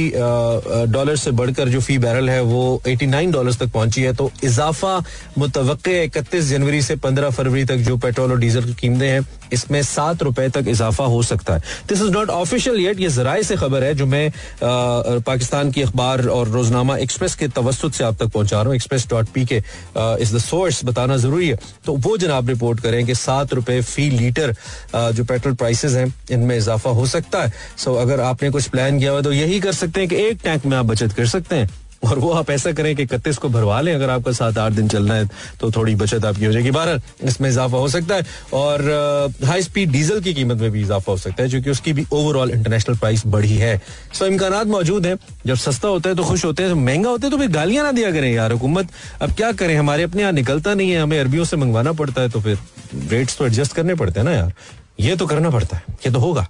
डॉलर 0.88 1.16
से 1.16 1.30
बढ़कर 1.32 1.68
जो 1.68 1.80
फ़ी 1.80 1.98
बैरल 1.98 2.30
है, 2.30 2.40
वो 2.42 2.82
89 2.86 3.32
डॉलर 3.32 3.54
तक 3.54 3.72
पहुँची 3.72 4.02
है। 4.02 4.12
तो 4.14 4.30
इजाफा 4.44 4.98
मुतव 5.38 5.76
इकतीस 5.88 6.44
जनवरी 6.44 6.80
से 6.82 6.96
15 6.98 7.30
फरवरी 7.30 7.64
तक 7.64 7.76
जो 7.84 7.96
पेट्रोल 7.98 8.32
और 8.32 8.38
डीजल 8.38 8.64
की 8.64 8.74
कीमतें 8.74 9.08
हैं, 9.08 9.26
इसमें 9.52 9.82
सात 9.82 10.22
रुपए 10.22 10.48
तक 10.48 10.64
इजाफा 10.68 11.04
हो 11.06 11.22
सकता 11.24 11.54
है। 11.54 11.62
This 11.88 12.02
is 12.02 12.10
not 12.10 12.30
official 12.38 12.78
yet 12.80 13.00
ये 13.00 13.08
जराए 13.10 13.42
से 13.42 13.56
खबर 13.56 13.84
है 13.84 13.94
जो 13.94 14.06
मैं 14.06 14.30
पाकिस्तान 14.62 15.70
की 15.70 15.82
अखबार 15.82 16.26
और 16.28 16.48
रोजनामा 16.50 16.96
एक्सप्रेस 16.98 17.34
के 17.34 17.48
तवस्त 17.50 17.88
से 17.90 18.04
आप 18.04 18.16
तक 18.20 18.32
पहुँचा 18.32 18.56
रहा 18.56 18.66
हूँ 18.66 18.74
Express 18.74 19.06
dot 19.10 19.28
P 19.34 19.44
K 19.46 19.62
is 20.22 20.34
the 20.36 20.38
source 20.40 20.84
बताना 20.84 21.16
ज़रूरी 21.18 21.48
है 21.48 21.58
तो 21.86 21.96
वो 21.98 22.16
जनाब 22.18 22.48
रिपोर्ट 22.48 22.80
करें 22.80 23.04
कि 23.06 23.14
सात 23.16 23.54
रुपए 23.54 23.80
फ़ी 23.82 24.08
लीटर 24.10 24.54
जो 25.12 25.24
पेट्रोल 25.24 25.54
प्राइसेस 25.56 25.94
हैं 25.94 26.12
इनमें 26.30 26.56
इजाफा 26.56 26.90
हो 26.92 27.06
सकता 27.08 27.42
है 27.42 27.52
सो 27.76 27.94
अगर 27.96 28.20
आपने 28.22 28.50
कुछ 28.50 28.68
प्लान 28.68 28.98
किया 28.98 29.10
हुआ 29.10 29.22
तो 29.22 29.32
यही 29.32 29.60
कर 29.60 29.72
सकते 29.74 30.00
हैं 30.00 30.08
कि 30.08 30.16
एक 30.22 30.40
टैंक 30.44 30.66
में 30.66 30.76
आप 30.76 30.86
बचत 30.86 31.12
कर 31.12 31.26
सकते 31.28 31.56
हैं 31.56 31.87
और 32.02 32.18
वो 32.18 32.30
आप 32.32 32.50
ऐसा 32.50 32.72
करें 32.72 32.94
कि 32.96 33.02
इकतीस 33.02 33.36
को 33.38 33.48
भरवा 33.48 33.80
लें, 33.80 33.94
अगर 33.94 34.10
आपका 34.10 34.32
सात, 34.32 34.58
आठ 34.58 34.72
दिन 34.72 34.88
चलना 34.88 35.14
है 35.14 35.28
तो 35.60 35.70
थोड़ी 35.72 35.94
बचत 35.96 36.24
आपकी 36.24 36.44
हो 36.44 36.52
जाएगी। 36.52 36.70
बारह 36.70 37.00
इसमें 37.24 37.48
इजाफा 37.50 37.78
हो 37.78 37.88
सकता 37.88 38.14
है 38.14 38.26
और 38.54 39.34
हाई 39.44 39.62
स्पीड 39.62 39.90
डीजल 39.92 40.20
की 40.20 40.34
कीमत 40.34 40.56
में 40.56 40.70
भी 40.70 40.82
इजाफा 40.82 41.12
हो 41.12 41.18
सकता 41.18 41.42
है, 41.42 41.48
क्योंकि 41.48 41.70
उसकी 41.70 41.92
भी 41.92 42.06
ओवरऑल 42.12 42.50
इंटरनेशनल 42.50 42.96
प्राइस 42.96 43.26
बढ़ी 43.26 43.56
है। 43.56 43.80
सो 44.14 44.26
इम्कान 44.26 44.68
मौजूद 44.68 45.06
है। 45.06 45.16
जब 45.46 45.54
सस्ता 45.56 45.88
होता 45.88 46.10
है 46.10 46.16
तो 46.16 46.24
खुश 46.24 46.44
होते 46.44 46.62
हैं 46.62 46.74
महँगा 46.74 47.10
होता 47.10 47.26
है 47.26 47.30
तो 47.30 47.38
फिर 47.38 47.48
गालियाँ 47.50 47.84
ना 47.84 47.92
दिया 47.92 48.10
करें, 48.12 48.32
यार 48.32 48.52
हुकूमत। 48.52 48.88
अब 49.22 49.32
क्या 49.32 49.52
करें, 49.52 49.76
हमारे 49.76 50.02
अपने 50.02 50.22
यहाँ 50.22 50.32
निकलता 50.32 50.74
नहीं 50.74 50.90
है, 50.90 51.00
हमें 51.00 51.18
अरबियों 51.20 51.44
से 51.44 51.56
मंगवाना 51.56 51.92
पड़ता 51.94 52.22
है 52.22 52.28
तो 52.28 52.40
फिर 52.40 52.58
रेट्स 53.10 53.38
तो 53.38 53.46
एडजस्ट 53.46 53.72
करने 53.72 53.94
पड़ते 53.94 54.20
हैं 54.20 54.24
ना 54.24 54.32
यार। 54.32 54.52
ये 55.00 55.16
तो 55.16 55.26
करना 55.26 55.50
पड़ता 55.50 55.76
है, 55.76 55.82
ये 55.96 56.12
तो 56.12 56.18
होगा। 56.18 56.46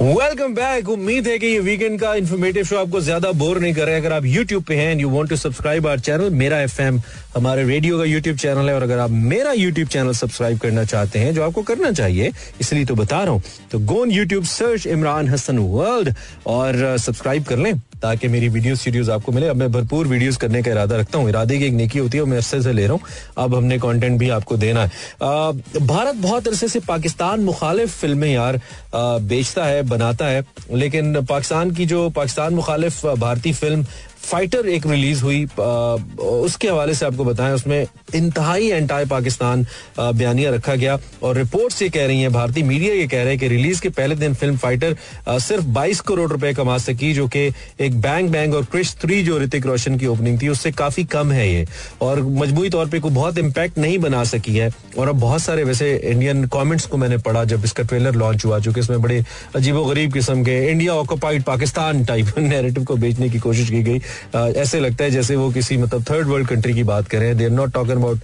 वेलकम 0.00 0.52
बैक 0.54 0.88
उम्मीद 0.88 1.26
है 1.28 1.38
कि 1.38 1.46
ये 1.46 1.60
वीकेंड 1.60 1.98
का 2.00 2.14
इन्फॉर्मेटिव 2.14 2.64
शो 2.64 2.76
आपको 2.78 3.00
ज़्यादा 3.00 3.30
बोर 3.34 3.58
नहीं 3.60 3.72
कर। 3.74 3.86
रहा 3.86 3.96
अगर 3.96 4.12
आप 4.12 4.24
यूट्यूब 4.24 4.64
पे 4.64 4.74
हैं 4.76 4.94
you 4.98 5.08
want 5.10 5.28
to 5.30 5.36
subscribe 5.36 5.86
our 5.86 6.00
channel 6.00 6.30
Mera 6.32 6.60
FM 6.62 7.00
हमारे 7.36 7.64
रेडियो 7.64 7.98
का 7.98 8.04
यूट्यूब 8.04 8.36
चैनल 8.38 8.68
है 8.68 8.74
और 8.74 8.82
अगर 8.82 8.98
आप 8.98 9.10
मेरा 9.10 9.52
यूट्यूब 9.52 9.88
चैनल 9.88 10.12
सब्सक्राइब 10.12 10.58
करना 10.58 10.84
चाहते 10.84 11.18
हैं, 11.18 11.34
जो 11.34 11.42
आपको 11.44 11.62
करना 11.62 11.90
चाहिए, 11.92 12.30
इसलिए 12.60 12.84
तो 12.84 12.94
बता 12.94 13.22
रहा 13.22 13.32
हूँ 13.32 13.42
तो 13.72 13.78
gone 13.86 14.10
YouTube 14.10 14.44
search 14.46 14.86
Imran 14.86 15.28
Hasan 15.28 15.58
world 15.58 16.14
और 16.46 16.96
सब्सक्राइब 16.98 17.44
कर 17.44 17.58
लें। 17.58 17.72
ताकि 18.02 18.28
मेरी 18.28 18.48
वीडियो 18.48 18.74
सीरीज़ 18.76 19.10
आपको 19.10 19.32
मिले। 19.32 19.48
अब 19.48 19.56
मैं 19.56 19.70
भरपूर 19.72 20.06
वीडियोस 20.06 20.36
करने 20.36 20.62
का 20.62 20.70
इरादा 20.70 20.96
रखता 20.96 21.18
हूँ। 21.18 21.28
इरादे 21.28 21.58
की 21.58 21.64
एक 21.64 21.72
नेकी 21.72 21.98
होती 21.98 22.18
है 22.18 22.24
मैं 22.24 22.36
अरसे 22.36 22.60
से 22.62 22.72
ले 22.72 22.86
रहा 22.86 22.92
हूँ। 22.92 23.00
अब 23.38 23.54
हमने 23.54 23.78
कंटेंट 23.78 24.18
भी 24.18 24.28
आपको 24.30 24.56
देना 24.56 24.82
है। 24.82 24.90
आ, 25.22 25.52
भारत 25.86 26.14
बहुत 26.14 26.48
अरसे 26.48 26.68
से 26.68 26.80
पाकिस्तान 26.80 27.40
मुखालिफ 27.40 27.98
फ़िल्में 28.00 28.28
यार 28.28 28.60
बेचता 28.94 29.64
है 29.64 29.82
बनाता 29.88 30.26
है। 30.26 30.44
लेकिन 30.72 31.24
पाकिस्तान 31.24 31.70
की 31.70 31.86
जो 31.86 32.08
पाकिस्तान 32.10 32.54
मुखालिफ 32.54 33.04
भारतीय 33.06 33.52
फ़िल्म 33.52 33.84
फाइटर 34.30 34.66
एक 34.68 34.86
रिलीज़ 34.86 35.22
हुई 35.22 35.44
उसके 35.44 36.68
हवाले 36.68 36.94
से 36.94 37.06
आपको 37.06 37.24
बताएँ, 37.24 37.52
उसमें 37.54 37.86
इंतहाई 38.14 38.68
एंटाई 38.68 39.04
पाकिस्तान 39.06 39.64
बयानिया 39.98 40.50
रखा 40.50 40.74
गया 40.74 40.98
और 41.22 41.36
रिपोर्ट्स 41.36 41.82
ये 41.82 41.88
कह 41.88 42.06
रही 42.06 42.20
हैं, 42.20 42.32
भारतीय 42.32 42.64
मीडिया 42.64 42.94
ये 42.94 43.06
कह 43.06 43.22
रहे 43.22 43.28
हैं 43.28 43.38
कि 43.38 43.48
रिलीज़ 43.48 43.80
के 43.82 43.88
पहले 43.90 44.14
दिन 44.14 44.34
फ़िल्म 44.34 44.56
फाइटर 44.56 44.96
सिर्फ़ 45.38 45.64
22 45.74 46.00
करोड़ 46.08 46.30
रुपए 46.30 46.52
कमा 46.54 46.76
सकी, 46.78 47.12
जो 47.14 47.26
कि 47.28 47.46
एक 47.80 48.00
बैंग 48.00 48.28
बैंग 48.30 48.54
और 48.54 48.64
क्रिश 48.64 48.94
थ्री 49.02 49.22
जो 49.22 49.38
ऋतिक 49.38 49.66
रोशन 49.66 49.98
की 49.98 50.06
ओपनिंग 50.06 50.40
थी, 50.42 50.48
उससे 50.48 50.72
काफ़ी 50.72 51.04
कम 51.06 51.32
है 51.32 51.48
ये। 51.48 51.66
और 52.02 52.22
मजबूरी 52.22 52.70
तौर 52.70 52.86
पर 52.88 52.98
बहुत 53.00 53.38
इम्पैक्ट 53.38 53.78
नहीं 53.78 53.98
बना 53.98 54.22
सकी 54.26 54.56
है। 54.56 54.70
और 54.98 55.08
अब 55.08 55.20
बहुत 55.20 55.42
सारे 55.42 55.64
वैसे 55.64 55.94
इंडियन 56.04 56.46
कॉमेंट्स 56.48 56.86
को 56.86 56.96
मैंने 56.96 57.16
पढ़ा 57.18 57.44
जब 57.44 57.64
इसका 57.64 57.82
ट्रेलर 57.84 58.14
लॉन्च 58.14 58.44
हुआ, 58.44 58.58
जो 58.58 58.72
कि 58.72 58.80
इसमें 58.80 59.00
बड़े 59.02 59.22
अजीबो 59.56 59.84
गरीब 59.84 60.12
किस्म 60.12 60.44
के 60.44 60.58
India 60.70 60.94
occupied 60.94 61.42
Pakistan 61.44 62.04
type 62.04 62.38
narrative 62.38 62.84
को 62.84 62.96
बेचने 62.96 63.28
की 63.30 63.38
कोशिश 63.38 63.70
की 63.70 63.82
गई। 63.82 64.00
ऐसे 64.34 64.80
लगता 64.80 65.04
है 65.04 65.10
जैसे 65.10 65.36
वो 65.36 65.50
किसी 65.52 65.76
मतलब 65.76 66.04
थर्ड 66.10 66.26
वर्ल्ड 66.28 66.48
कंट्री 66.48 66.74
की 66.74 66.82
बात 66.82 67.08
करें 67.08 67.36
they 67.38 67.44
are 67.44 67.50
not 67.50 67.72
talking 67.74 67.96
about 67.96 68.18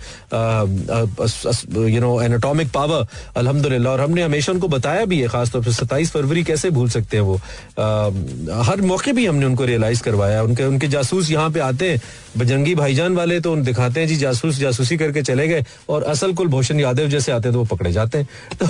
you 1.89 2.01
know 2.01 2.21
an 2.23 2.35
atomic 2.35 2.69
power 2.73 3.07
अल्हम्दुलिल्लाह। 3.37 3.93
और 3.93 4.01
हमने 4.01 4.23
हमेशा 4.23 4.53
उनको 4.53 4.69
बताया 4.69 5.05
भी 5.05 5.21
है, 5.21 5.29
खासतौर 5.29 5.63
पर 5.63 5.73
सत्ताईस 5.73 6.11
फरवरी 6.11 6.43
कैसे 6.45 6.71
भूल 6.71 6.89
सकते 6.91 7.17
हैं 7.17 7.25
वो। 7.25 7.37
हर 8.63 8.81
मौके 8.83 9.13
भी 9.13 9.27
हमने 9.27 9.47
उनको 9.47 9.65
रियलाइज़ 9.65 10.03
करवाया। 10.03 10.43
उनके 10.43 10.65
उनके 10.65 10.89
जासूस 10.89 11.31
यहाँ 11.31 11.51
पे 11.51 11.61
आते 11.61 11.91
हैं। 11.91 12.01
बजंगी 12.39 12.75
भाईजान 12.75 13.15
वाले 13.15 13.41
तो 13.41 13.53
उन 13.53 13.63
दिखाते 13.63 14.01
हैं, 14.01 14.09
जी 14.09 14.17
जासूस, 14.17 14.59
जासूसी 14.59 14.97
करके 14.97 15.23
चले 15.23 15.47
गए 15.49 15.65
और 15.89 16.03
असल 16.13 16.33
कुलभूषण 16.35 16.81
यादव 16.81 17.09
जैसे 17.09 17.33
आते 17.33 17.49
हैं 17.49 17.53
तो 17.53 17.59
वो 17.59 17.65
पकड़े 17.77 17.93
जाते 17.93 18.19
हैं। 18.19 18.29
तो 18.63 18.69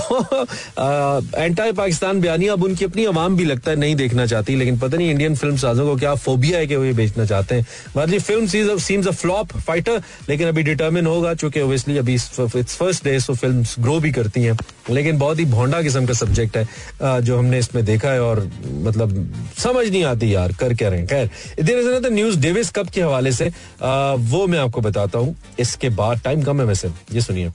एंटाई 1.37 1.73
पाकिस्तान 1.73 2.21
बयानी 2.21 2.47
अब 2.49 2.64
उनकी 2.64 2.85
अपनी 2.85 3.04
आवाम 3.07 3.37
भी 3.37 3.45
लगता 3.45 3.71
है, 3.71 3.76
नहीं 3.76 3.95
देखना 3.97 4.26
चाहती। 4.26 4.57
लेकिन 4.57 4.78
पता 4.78 4.97
नहीं 4.97 5.11
इंडियन 5.11 5.35
फ़िल्म 5.37 5.57
साजों 5.57 5.87
को 5.87 5.97
क्या 5.97 6.14
फोबिया 6.14 6.59
है 6.59 6.66
कि 6.66 6.76
वो 6.76 6.85
ये 6.85 6.93
बेचना 7.14 7.25
चाहते 7.26 7.54
हैं। 7.54 7.66
मतलब 7.97 8.21
film 8.21 8.78
seems 8.78 9.06
a 9.06 9.11
flop 9.12 9.52
fighter 9.59 10.02
लेकिन 10.28 10.49
अभी 10.49 10.62
डिटर्मिन 10.62 11.06
होगा, 11.06 11.35
चूँकि 11.35 11.61
ओबियसली 11.61 11.99
अभी 11.99 12.14
it's 12.14 12.76
first 12.76 13.04
day 13.04 13.18
so 13.21 13.35
film 13.35 13.64
grow 13.80 13.99
भी 14.00 14.12
करती 14.12 14.42
हैं। 14.42 14.56
लेकिन 14.90 15.18
बहुत 15.18 15.38
ही 15.38 15.44
भोंडा 15.47 15.83
किस्म 15.83 16.06
का 16.06 16.12
सब्जेक्ट 16.14 16.56
है 16.56 17.23
जो 17.23 17.38
हमने 17.38 17.59
इसमें 17.59 17.85
देखा 17.85 18.11
है, 18.11 18.23
और 18.23 18.50
मतलब 18.64 19.14
समझ 19.59 19.87
नहीं 19.87 20.04
आती 20.04 20.35
यार, 20.35 20.52
कर 20.52 20.75
क्या 20.75 20.88
रहे 20.88 21.06
खैर, 21.06 21.30
इधर 21.59 22.11
न्यूज़ 22.11 22.38
डेविस 22.40 22.71
कप 22.71 22.88
के 22.88 23.00
हवाले 23.00 23.33
से 23.33 23.49
वो 23.80 24.47
मैं 24.47 24.59
आपको 24.59 24.80
बताता 24.80 25.18
हूँ, 25.18 25.37
इसके 25.61 25.88
बाद 25.92 26.21
टाइम 26.25 26.42
कम 26.42 26.61
है 26.61 26.66
वैसे, 26.66 26.88
ये 27.12 27.21
सुनिए। 27.21 27.52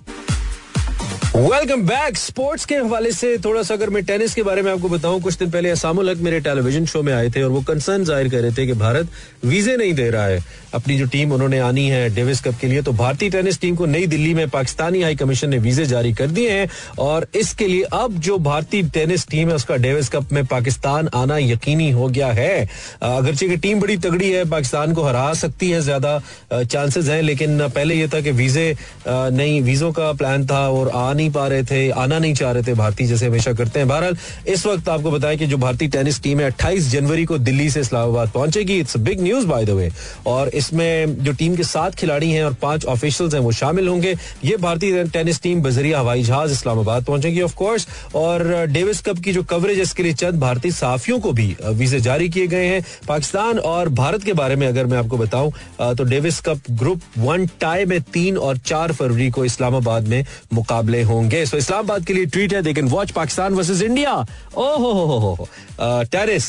वेलकम 1.35 1.81
बैक 1.85 2.17
स्पोर्ट्स 2.17 2.63
के 2.65 2.75
हवाले 2.75 3.11
से 3.11 3.37
थोड़ा 3.37 3.61
सा 3.63 3.73
अगर 3.73 3.89
मैं 3.89 4.03
टेनिस 4.05 4.33
के 4.35 4.43
बारे 4.43 4.61
में 4.61 4.71
आपको 4.71 4.89
बताऊँ, 4.89 5.19
कुछ 5.21 5.37
दिन 5.37 5.49
पहले 5.51 5.69
असामुल 5.69 6.13
मेरे 6.17 6.39
टेलीविज़न 6.39 6.85
शो 6.85 7.01
में 7.03 7.11
आए 7.13 7.29
थे 7.29 7.41
और 7.43 7.49
वो 7.49 7.61
कंसर्न 7.67 8.03
ज़ाहिर 8.03 8.29
कर 8.29 8.41
रहे 8.41 8.51
थे 8.51 8.65
कि 8.67 8.73
भारत 8.73 9.09
वीजे 9.45 9.75
नहीं 9.77 9.93
दे 9.93 10.09
रहा 10.09 10.25
है। 10.25 10.43
अपनी 10.73 10.97
जो 10.97 11.05
टीम 11.07 11.31
उन्होंने 11.33 11.59
आनी 11.59 11.87
है 11.89 12.09
डेविस 12.15 12.41
कप 12.43 12.55
के 12.61 12.67
लिए 12.67 12.81
तो 12.81 12.91
भारतीय 12.93 13.29
टेनिस 13.29 13.59
टीम 13.61 13.75
को 13.75 13.85
नई 13.85 14.07
दिल्ली 14.07 14.33
में 14.33 14.49
पाकिस्तानी 14.49 15.01
हाई 15.01 15.15
कमीशन 15.15 15.49
ने 15.49 15.57
वीजे 15.59 15.85
जारी 15.85 16.13
कर 16.13 16.27
दिए 16.29 16.49
हैं 16.51 16.67
और 16.99 17.27
इसके 17.35 17.67
लिए 17.67 17.83
अब 17.93 18.17
जो 18.19 18.37
भारतीय 18.39 18.83
टेनिस 18.89 19.27
टीम 19.27 19.49
है, 19.49 19.55
उसका 19.55 19.75
डेविस 19.77 20.09
कप 20.09 20.31
में 20.33 20.45
पाकिस्तान 20.47 21.09
आना 21.13 21.37
यकीनी 21.37 21.89
हो 21.91 22.07
गया 22.09 22.31
है। 22.31 22.67
अगरचे 23.03 23.47
की 23.49 23.57
टीम 23.57 23.79
बड़ी 23.79 23.97
तगड़ी 23.99 24.31
है, 24.31 24.43
पाकिस्तान 24.49 24.93
को 24.93 25.03
हरा 25.03 25.33
सकती 25.35 25.69
है 25.69 25.81
ज़्यादा 25.81 26.19
चांसेस 26.53 27.07
हैं, 27.07 27.21
लेकिन 27.21 27.67
पहले 27.69 27.95
यह 27.95 28.09
था 28.13 28.21
कि 28.21 28.31
वीजे 28.33 28.75
नहीं 29.07 29.61
वीजों 29.61 29.91
का 29.91 30.11
प्लान 30.13 30.45
था 30.47 30.67
और 30.69 30.89
आ 30.89 31.13
नहीं 31.19 31.31
पा 31.31 31.47
रहे 31.47 31.63
थे, 31.65 31.89
आना 31.91 32.19
नहीं 32.19 32.33
चाह 32.33 32.51
रहे 32.51 32.63
थे 32.63 32.73
भारतीय, 32.75 33.07
जैसे 33.07 33.27
हमेशा 33.27 33.53
करते 33.53 33.79
हैं। 33.79 33.87
बहरहाल, 33.87 34.17
इस 34.47 34.65
वक्त 34.65 34.89
आपको 34.89 35.11
बताया 35.11 35.35
कि 35.35 35.45
जो 35.47 35.57
भारतीय 35.59 35.87
टेनिस 35.89 36.21
टीम 36.23 36.39
है, 36.39 36.45
अट्ठाईस 36.45 36.89
जनवरी 36.91 37.25
को 37.25 37.37
दिल्ली 37.39 37.69
से 37.69 37.79
इस्लामाबाद 37.81 38.29
पहुंचेगी। 38.29 38.79
It's 38.79 38.97
big 38.99 39.21
news 39.21 39.47
by 39.47 39.65
the 39.65 39.69
way 39.71 39.89
और 40.27 40.49
इसमें 40.55 41.23
जो 41.23 41.33
टीम 41.33 41.55
के 41.55 41.63
सात 41.65 41.95
खिलाड़ी 41.95 42.31
हैं 42.31 42.43
और 42.43 42.53
पाँच 42.61 42.85
ऑफिशियल्स 42.87 43.33
हैं, 43.33 43.41
वो 43.41 43.51
शामिल 43.53 43.87
होंगे। 43.87 44.15
ये 44.43 44.57
भारतीय 44.57 45.03
टेनिस 45.09 45.41
टीम 45.41 45.61
बजरिया 45.61 45.99
हवाई 45.99 46.23
जहाज़ 46.23 46.51
इस्लामाबाद 46.51 47.03
पहुंचेगी 47.05 47.41
ऑफ़ 47.41 47.55
कोर्स 47.55 47.87
और 48.15 48.47
डेविस 48.69 49.01
कप 49.01 49.19
की 49.19 49.33
जो 49.33 49.43
कवरेज 49.45 49.79
इसके 49.79 50.03
लिए 50.03 50.13
चंद 50.15 50.39
भारतीय 50.39 50.71
साफियों 50.71 51.19
को 51.19 51.31
भी 51.31 51.55
वीजे 51.63 51.99
जारी 52.01 52.29
किए 52.29 52.47
गए 52.47 52.65
हैं। 52.65 52.83
पाकिस्तान 53.07 53.59
और 53.59 53.89
भारत 53.95 54.23
के 54.23 54.33
बारे 54.33 54.55
में 54.55 54.67
अगर 54.67 54.85
मैं 54.85 54.97
आपको 54.97 55.17
बताऊँ 55.17 55.51
तो 55.95 56.03
Davis 56.05 56.39
Cup 56.41 56.71
group 56.79 57.01
one 57.17 57.45
tie 57.61 57.85
में 57.85 57.99
तीन 58.13 58.37
और 58.39 58.57
चार 58.65 58.91
फरवरी 58.93 59.29
को 59.29 59.45
इस्लामाबाद 59.45 60.07
में 60.07 60.25
मुकाबले 60.53 61.01
होंगे। 61.09 61.45
सो 61.45 61.57
इस्लामाबाद 61.57 62.05
के 62.05 62.13
लिए 62.13 62.25
ट्वीट 62.27 62.53
है 62.53 62.61
they 62.61 62.73
can 62.73 62.87
watch 62.89 63.11
Pakistan 63.11 63.53
versus 63.53 63.83
India 63.83 64.13
ओ 64.57 64.65
हो 64.77 65.47
टेरिस 65.81 66.47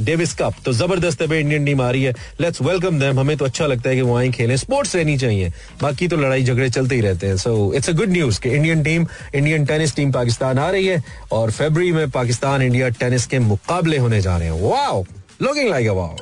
डेविस 0.00 0.34
कप 0.34 0.54
तो 0.64 0.72
ज़बरदस्त 0.72 1.22
है 1.22 1.40
इंडियन 1.40 1.64
टीम 1.64 1.80
आ 1.82 1.90
रही 1.90 2.02
है। 2.02 2.14
लेट्स 2.40 2.62
वेलकम 2.62 2.98
देम 3.00 3.20
हमें 3.20 3.36
तो 3.36 3.44
अच्छा 3.44 3.66
लगता 3.66 3.90
है 3.90 3.96
कि 3.96 4.02
वो 4.02 4.16
आई 4.16 4.30
खेलें। 4.30 4.56
स्पोर्ट्स 4.56 4.96
रहनी 4.96 5.16
चाहिए। 5.18 5.52
बाकी 5.82 6.08
तो 6.08 6.16
लड़ाई 6.16 6.44
झगड़े 6.44 6.70
चलते 6.70 6.94
ही 6.94 7.00
रहते 7.00 7.26
हैं। 7.26 7.36
So 7.36 7.72
it's 7.74 7.90
a 7.90 7.92
good 7.92 8.10
news 8.10 8.40
कि 8.40 8.50
Indian 8.50 8.82
team 8.82 9.06
Indian 9.34 9.64
tennis 9.66 9.96
team 9.96 10.12
Pakistan 10.12 10.58
आ 10.58 10.70
रही 10.70 10.86
है 10.86 11.02
और 11.32 11.50
फेबर 11.50 11.92
में 11.92 12.10
पाकिस्तान 12.10 12.62
इंडिया 12.62 12.88
टेनिस 13.00 13.26
के 13.26 13.38
मुकाबले 13.38 13.98
होने 13.98 14.20
जा 14.20 14.36
रहे 14.36 14.48
हैं। 14.48 14.60
Wow 14.62 15.02
looking 15.42 15.68
like 15.70 15.88
a 15.88 15.92
wow 15.92 16.16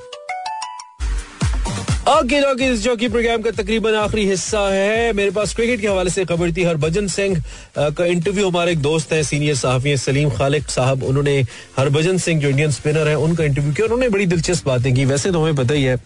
इस 2.11 2.83
जॉकी 2.83 3.09
प्रोग्राम 3.09 3.43
का 3.43 3.51
तकरीबन 3.53 3.95
आखिरी 3.95 4.25
हिस्सा 4.27 4.61
है। 4.71 5.13
मेरे 5.13 5.31
पास 5.31 5.55
क्रिकेट 5.55 5.81
के 5.81 5.87
हवाले 5.87 6.11
से 6.11 6.25
खबर 6.25 6.53
थी, 6.53 6.63
हरभजन 6.65 7.07
सिंह 7.07 7.43
का 7.79 8.05
इंटरव्यू 8.05 8.49
हमारे 8.49 8.73
एक 8.73 8.79
दोस्त 8.79 9.13
हैं 9.13 9.23
सीनियर 9.23 9.55
सहाफी 9.55 9.97
सलीम 9.97 10.31
खालिक 10.31 10.71
साहब। 10.71 11.03
उन्होंने 11.03 11.39
हरभजन 11.79 12.19
सिंह 12.19 12.41
जो 12.41 12.49
इंडियन 12.49 12.71
स्पिनर 12.71 13.09
है, 13.09 13.17
उनका 13.19 13.45
इंटरव्यू 13.45 13.73
किया 13.73 13.85
उन्होंने 13.85 14.09
बड़ी 14.09 14.27
दिलचस्प 14.27 14.67
बातें 14.67 14.95
की। 14.95 15.05
वैसे 15.05 15.31
तो 15.33 15.43
हमें 15.43 15.57
पता 15.57 15.75
ही 15.75 15.85
है, 15.85 15.97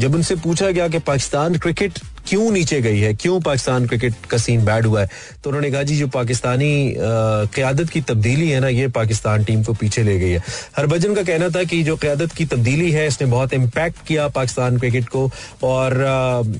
जब 0.00 0.14
उनसे 0.14 0.36
पूछा 0.36 0.70
गया 0.70 0.88
कि 0.88 0.98
पाकिस्तान 1.00 1.58
क्रिकेट 1.58 1.98
क्यों 2.28 2.50
नीचे 2.52 2.80
गई 2.80 2.98
है? 3.00 3.12
क्यों 3.14 3.40
पाकिस्तान 3.40 3.86
क्रिकेट 3.86 4.14
का 4.30 4.38
सीन 4.38 4.64
बैड 4.64 4.86
हुआ 4.86 5.00
है? 5.00 5.08
तो 5.44 5.50
उन्होंने 5.50 5.70
कहा, 5.70 5.82
जी, 5.82 5.96
जो 5.96 6.06
पाकिस्तानी 6.08 6.94
क्यादत 7.54 7.90
की 7.90 8.00
तब्दीली 8.00 8.48
है 8.50 8.60
ना, 8.60 8.68
ये 8.68 8.88
पाकिस्तान 8.90 9.44
टीम 9.44 9.62
को 9.64 9.72
पीछे 9.74 10.02
ले 10.02 10.18
गई 10.18 10.30
है। 10.30 10.42
हरभजन 10.76 11.14
का 11.14 11.22
कहना 11.22 11.48
था 11.48 11.62
कि 11.64 11.82
जो 11.82 11.96
क्यादत 11.96 12.32
की 12.32 12.44
तब्दीली 12.46 12.90
है, 12.92 13.06
इसने 13.06 13.26
बहुत 13.26 13.52
इम्पैक्ट 13.52 14.06
किया 14.06 14.26
पाकिस्तान 14.28 14.78
क्रिकेट 14.78 15.08
को 15.08 15.30
और 15.62 15.96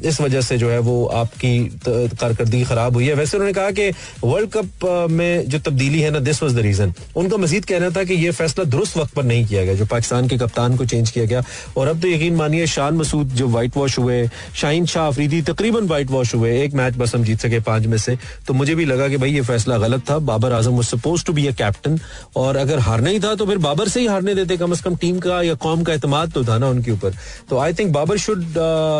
इस 0.04 0.20
वजह 0.20 0.40
से 0.40 0.59
जो 0.59 0.70
है 0.70 0.78
वो 0.78 1.04
आपकी 1.07 1.59
कारकर्दगी 1.87 2.62
खराब 2.64 2.94
हुई 2.94 3.07
है। 3.07 3.14
वैसे 3.14 3.37
उन्होंने 3.37 3.52
कहा 3.54 3.70
कि 3.70 3.90
वर्ल्ड 4.24 4.50
कप 4.50 4.87
में 5.11 5.48
जो 5.48 5.59
तब्दीली 5.61 6.00
है 6.00 6.11
ना 6.11 6.18
दिस 6.20 6.42
वॉज़ 6.42 6.57
द 6.57 6.59
रीजन 6.61 6.92
उनका 7.16 7.37
मजीद 7.37 7.64
कहना 7.64 7.90
था 7.90 8.04
कि 8.04 8.14
यह 8.14 8.33
फैसला 8.33 8.64
दुरुस्त 8.66 8.96
वक्त 8.96 9.14
पर 9.14 9.24
नहीं 9.24 9.46
किया 9.46 9.64
गया, 9.64 9.74
जो 9.74 9.87
पाकिस्तान 9.87 10.28
के 10.28 10.38
कप्तान 10.38 10.76
को 10.76 10.85
चेंज 10.87 11.11
किया 11.11 11.24
गया। 11.24 11.42
और 11.76 11.88
अब 11.88 12.00
तो 12.00 12.09
यकीन 12.09 12.35
मानिए, 12.37 12.66
शान 12.68 12.94
मसूद 12.94 13.28
जो 13.35 13.46
व्हाइट 13.48 13.76
वॉश 13.76 13.98
हुए, 13.98 14.28
शाहीन 14.57 14.87
शाह 14.87 15.07
अफरीदी 15.07 15.42
तकरीबन 15.59 15.87
वाइट 15.88 16.11
वॉश 16.11 16.35
हुए, 16.35 16.51
एक 16.62 16.75
मैच 16.75 16.97
बस 16.97 17.14
हम 17.14 17.23
जीत 17.25 17.40
सके 17.40 17.59
पाँच 17.61 17.87
में 17.87 17.97
से। 17.99 18.16
तो 18.47 18.55
मुझे 18.55 18.75
भी 18.75 18.85
लगा 18.85 19.09
कि 19.09 19.16
भाई 19.16 19.31
ये 19.31 19.40
फैसला 19.42 19.79
गलत 19.79 20.03
था। 20.11 20.18
बाबर 20.23 20.53
आज़म 20.53 20.73
वो 20.73 20.83
suppose 20.83 21.25
to 21.27 21.33
be 21.33 21.47
a 21.47 21.53
captain 21.53 21.99
और 22.37 22.57
अगर 22.57 22.79
हारना 22.79 23.11
ही 23.11 23.21
था 23.21 23.35
तो 23.35 23.47
फिर 23.47 23.59
बाबर 23.59 23.88
से 23.88 24.01
ही 24.01 24.07
हारने 24.07 24.35
देते। 24.35 24.57
कम 24.57 24.73
अज 24.73 24.81
कम 24.81 24.97
टीम 24.97 25.18
का 25.18 25.40
या 25.42 25.55
कॉम 25.57 25.83
का 25.85 25.94
एतम 25.94 26.25
तो 26.27 26.44
था 26.44 26.59
ना 26.59 26.68
उनके 26.68 26.90
ऊपर। 26.90 27.14
तो 27.51 27.59
I 27.59 27.75
think 27.75 27.92
Babar 27.92 28.18
should 28.18 28.44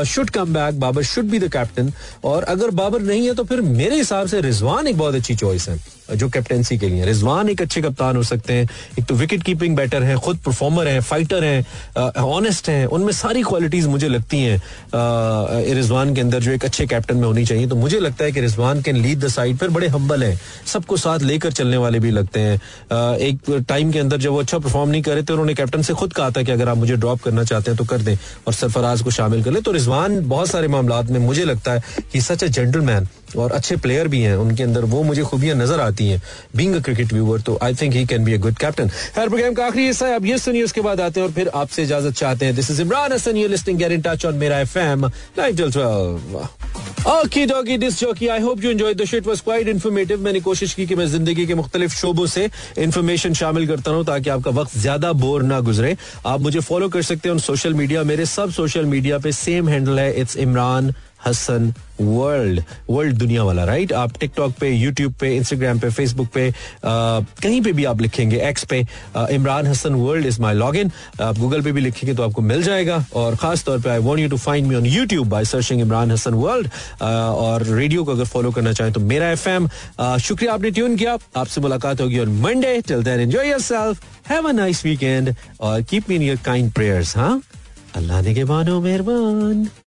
should 0.07 0.31
come 0.31 0.55
back 0.55 0.81
Babar 0.81 1.03
should 1.05 1.25
be 1.25 1.39
the 1.39 1.53
captain 1.53 1.93
और 2.25 2.45
अगर 2.55 2.71
बाबर 2.73 3.03
नहीं 3.03 3.27
है 3.27 3.35
तो 3.35 3.45
फिर 3.45 3.61
मेरे 3.61 3.97
हिसाब 3.97 4.27
से 4.27 4.41
रिजवान 4.41 4.87
एक 4.87 4.99
बहुत 4.99 5.15
अच्छी 5.15 5.35
चॉइस 5.37 5.69
है। 5.69 5.79
जो 6.11 6.29
कैप्टेंसी 6.29 6.79
के 6.79 6.89
लिए। 6.89 7.05
रिजवान 7.05 7.49
एक 7.49 7.63
अच्छे 7.63 7.81
कप्तान 7.83 8.17
हो 8.17 8.23
सकते 8.23 8.53
हैं। 8.53 8.69
एक 8.99 9.05
तो 9.05 9.15
विकेट 9.15 9.43
कीपिंग 9.43 9.77
बैटर 9.77 10.03
है, 10.03 10.17
खुद 10.17 10.39
परफॉर्मर 10.47 10.89
है 10.89 11.01
फाइटर 11.03 11.45
है 11.45 11.65
ऑनेस्ट 12.19 12.69
है। 12.69 12.85
उनमें 12.89 13.13
सारी 13.13 13.43
क्वालिटीज 13.43 13.87
मुझे 13.87 14.09
लगती 14.09 14.41
हैं 14.41 14.61
रिजवान 15.75 16.15
के 16.15 16.21
अंदर 16.21 16.41
जो 16.41 16.53
एक 16.53 16.65
अच्छे 16.65 16.87
कैप्टन 16.87 17.17
में 17.17 17.25
होनी 17.25 17.45
चाहिए। 17.45 17.67
तो 17.69 17.77
मुझे 17.77 17.99
लगता 18.01 18.25
है 18.25 18.33
कि 18.33 18.41
Rizwan 18.41 18.83
can 18.83 18.97
lead 18.97 19.21
the 19.21 19.29
side 19.29 19.57
फिर 19.59 19.69
बड़े 19.69 19.89
हम्बल 19.89 20.25
हैं। 20.25 20.41
सबको 20.67 20.97
साथ 20.97 21.19
लेकर 21.23 21.53
चलने 21.53 21.77
वाले 21.77 22.01
भी 22.01 22.11
लगते 22.11 22.41
हैं। 22.41 22.57
एक 23.19 23.65
टाइम 23.69 23.93
के 23.93 23.99
अंदर 23.99 24.17
जब 24.19 24.31
वो 24.31 24.41
अच्छा 24.41 24.59
परफॉर्म 24.59 24.91
नहीं 24.91 25.03
करे 25.03 25.23
तो 25.23 25.35
उन्होंने 25.35 25.55
कैप्टन 25.55 25.83
से 25.83 25.95
खुद 25.95 26.13
कहा 26.13 26.31
था 26.31 26.43
कि 26.43 26.53
अगर 26.53 26.69
आप 26.69 26.77
मुझे 26.77 26.97
ड्रॉप 26.97 27.23
करना 27.23 27.45
चाहते 27.45 27.71
हैं 27.71 27.79
तो 27.79 27.85
कर 27.85 27.99
दें। 27.99 28.17
और 28.47 28.53
सरफराज 28.55 29.03
को 29.03 29.11
शामिल 29.11 29.45
कर 29.45 29.51
ले। 29.51 29.61
तो 29.61 29.73
रिजवान 29.73 30.21
बहुत 30.29 30.49
सारे 30.49 30.69
मामला 30.69 31.01
में 31.03 31.21
मुझे 31.21 31.45
लगता 31.45 31.73
है 31.73 31.83
कि 32.13 32.21
सच 32.21 32.43
ए 32.43 32.49
जेंटलमैन 32.49 33.09
और 33.37 33.53
अच्छे 33.53 33.77
प्लेयर 33.79 34.09
भी 34.09 34.21
हैं, 34.21 34.35
उनके 34.37 34.63
अंदर 34.63 34.85
वो 34.87 35.03
मुझे 35.03 35.23
खूबियाँ 35.25 35.57
नज़र 35.57 35.81
आती 35.81 36.09
हैं। 36.09 36.21
बीइंग 36.57 36.75
अ 36.75 36.81
क्रिकेट 36.81 37.13
व्यूअर 37.13 37.41
तो 37.41 37.59
I 37.63 37.75
think 37.75 37.95
he 37.95 38.05
can 38.07 38.25
be 38.25 38.35
a 38.35 38.39
good 38.39 38.57
captain 38.59 38.91
her 39.17 39.29
programme 39.29 39.55
का 39.55 39.67
आखिरी 39.67 39.87
हिस्सा 39.87 40.07
है, 40.07 40.15
अब 40.17 40.27
ये 40.27 40.39
सुनिए 40.39 40.63
उसके 40.65 40.81
बाद 40.81 41.01
आते 41.01 41.21
हैं 41.21 41.27
और 41.27 41.33
फिर 41.33 41.49
आपसे 41.55 41.83
इजाज़त 41.83 42.15
चाहते 42.15 42.47
हैं। 42.47 42.55
This 42.57 42.71
is 42.71 42.83
Imran 42.83 43.13
Hasan 43.13 43.37
you 43.37 43.49
listening 43.49 43.79
get 43.79 43.93
in 43.93 44.03
touch 44.03 44.27
on 44.27 44.35
Mera 44.37 44.59
FM 44.61 45.07
live 45.39 45.57
till 45.57 45.71
12 45.73 46.49
okay 47.09 47.45
doggy 47.47 47.77
disc 47.79 47.99
jockey 48.01 48.27
I 48.29 48.41
hope 48.41 48.65
you 48.65 48.71
enjoy 48.71 48.95
the 48.95 49.05
shit 49.07 49.27
was 49.27 49.41
quite 49.41 49.69
informative 49.69 50.21
मैंने 50.23 50.41
कोशिश 50.41 50.75
की 50.75 50.87
कि 50.87 50.95
मैं 50.95 51.07
ज़िंदगी 51.09 51.47
के 51.47 51.55
मुख्तलिफ़ 51.55 51.95
शोबों 51.95 52.27
से 52.27 52.49
इन्फॉर्मेशन 52.79 53.35
शामिल 53.35 53.67
करता 53.69 53.91
रहूँ 53.91 54.05
ताकि 54.07 54.31
आपका 54.31 54.51
वक्त 54.53 54.77
ज़्यादा 54.79 55.13
बोर 55.15 55.43
ना 55.43 55.61
गुजरे। 55.61 55.97
आप 56.27 56.41
मुझे 56.41 56.61
फॉलो 56.61 56.89
कर 56.89 57.03
सकते 57.03 57.29
हैं 57.29 57.39
सोशल 57.41 57.75
मीडिया 57.75 58.03
मेरे 58.05 58.27
सब 58.27 58.51
सोशल 58.53 58.85
मीडिया 58.87 59.19
पे 59.19 59.33
सेम 59.35 59.69
हैंडल 59.69 59.99
है 59.99 60.13
it's 60.21 60.37
Imran 60.37 60.93
Hasan 61.27 61.73
world 62.01 62.63
world 62.91 63.17
दुनिया 63.19 63.43
वाला 63.45 63.65
राइट 63.65 63.93
आप 63.93 64.13
टिकटॉक 64.21 64.53
पे 64.61 64.71
यूट्यूब 64.71 65.15
पे 65.21 65.35
इंस्टाग्राम 65.37 65.79
पे 65.79 65.91
फेसबुक 65.91 66.29
पे 66.35 66.49
आ, 66.49 66.53
कहीं 67.43 67.61
पे 67.63 67.73
भी 67.73 67.85
आप 67.85 68.01
लिखेंगे 68.01 68.41
एक्स 68.49 68.65
पे 68.71 68.79
Imran 69.35 69.67
Hasan 69.67 69.95
world 69.95 70.27
is 70.27 70.41
my 70.43 70.55
log 70.55 70.77
in 70.77 70.91
आप 71.21 71.39
गूगल 71.39 71.63
पे 71.63 71.73
भी 71.73 71.81
लिखेंगे 71.81 72.15
तो 72.15 72.23
आपको 72.23 72.43
मिल 72.43 72.63
जाएगा। 72.63 73.05
और 73.15 73.37
खास 73.37 73.65
तौर 73.65 73.81
पे 73.81 73.91
I 73.91 73.99
want 73.99 74.21
you 74.21 74.29
to 74.29 74.37
find 74.37 74.67
me 74.67 74.75
on 74.75 74.87
YouTube 74.87 75.29
by 75.29 75.45
searching 75.45 75.81
Imran 75.81 76.11
Hasan 76.13 76.35
world 76.35 76.71
और 77.03 77.63
रेडियो 77.63 78.05
को 78.05 78.13
अगर 78.13 78.25
फॉलो 78.25 78.51
करना 78.51 78.73
चाहें 78.73 78.93
तो 78.93 79.01
मेरा 79.01 79.31
एफ़ 79.31 79.49
एम 79.49 79.69
शुक्रिया 80.29 80.55
आपने 80.55 80.71
ट्यून 80.71 80.97
किया। 80.97 81.17
आपसे 81.37 81.61
मुलाकात 81.61 82.01
होगी 82.01 82.19
on 82.19 82.41
Monday 82.43 82.81
till 82.89 83.03
then 83.03 83.21
enjoy 83.21 83.51
yourself 83.51 84.05
have 84.31 84.49
a 84.49 84.53
nice 84.53 84.85
weekend 84.85 85.35
और 85.61 85.83
keep 85.83 86.09
me 86.09 86.17
in 86.17 86.23
your 86.23 86.39
kind 86.45 86.73
prayers 86.73 87.17
हाँ? 87.17 87.41
अल्लाह 87.97 88.23
ने 88.23 88.35
के 88.35 88.45
बानो 88.45 88.81
मेहरबान। 88.81 89.69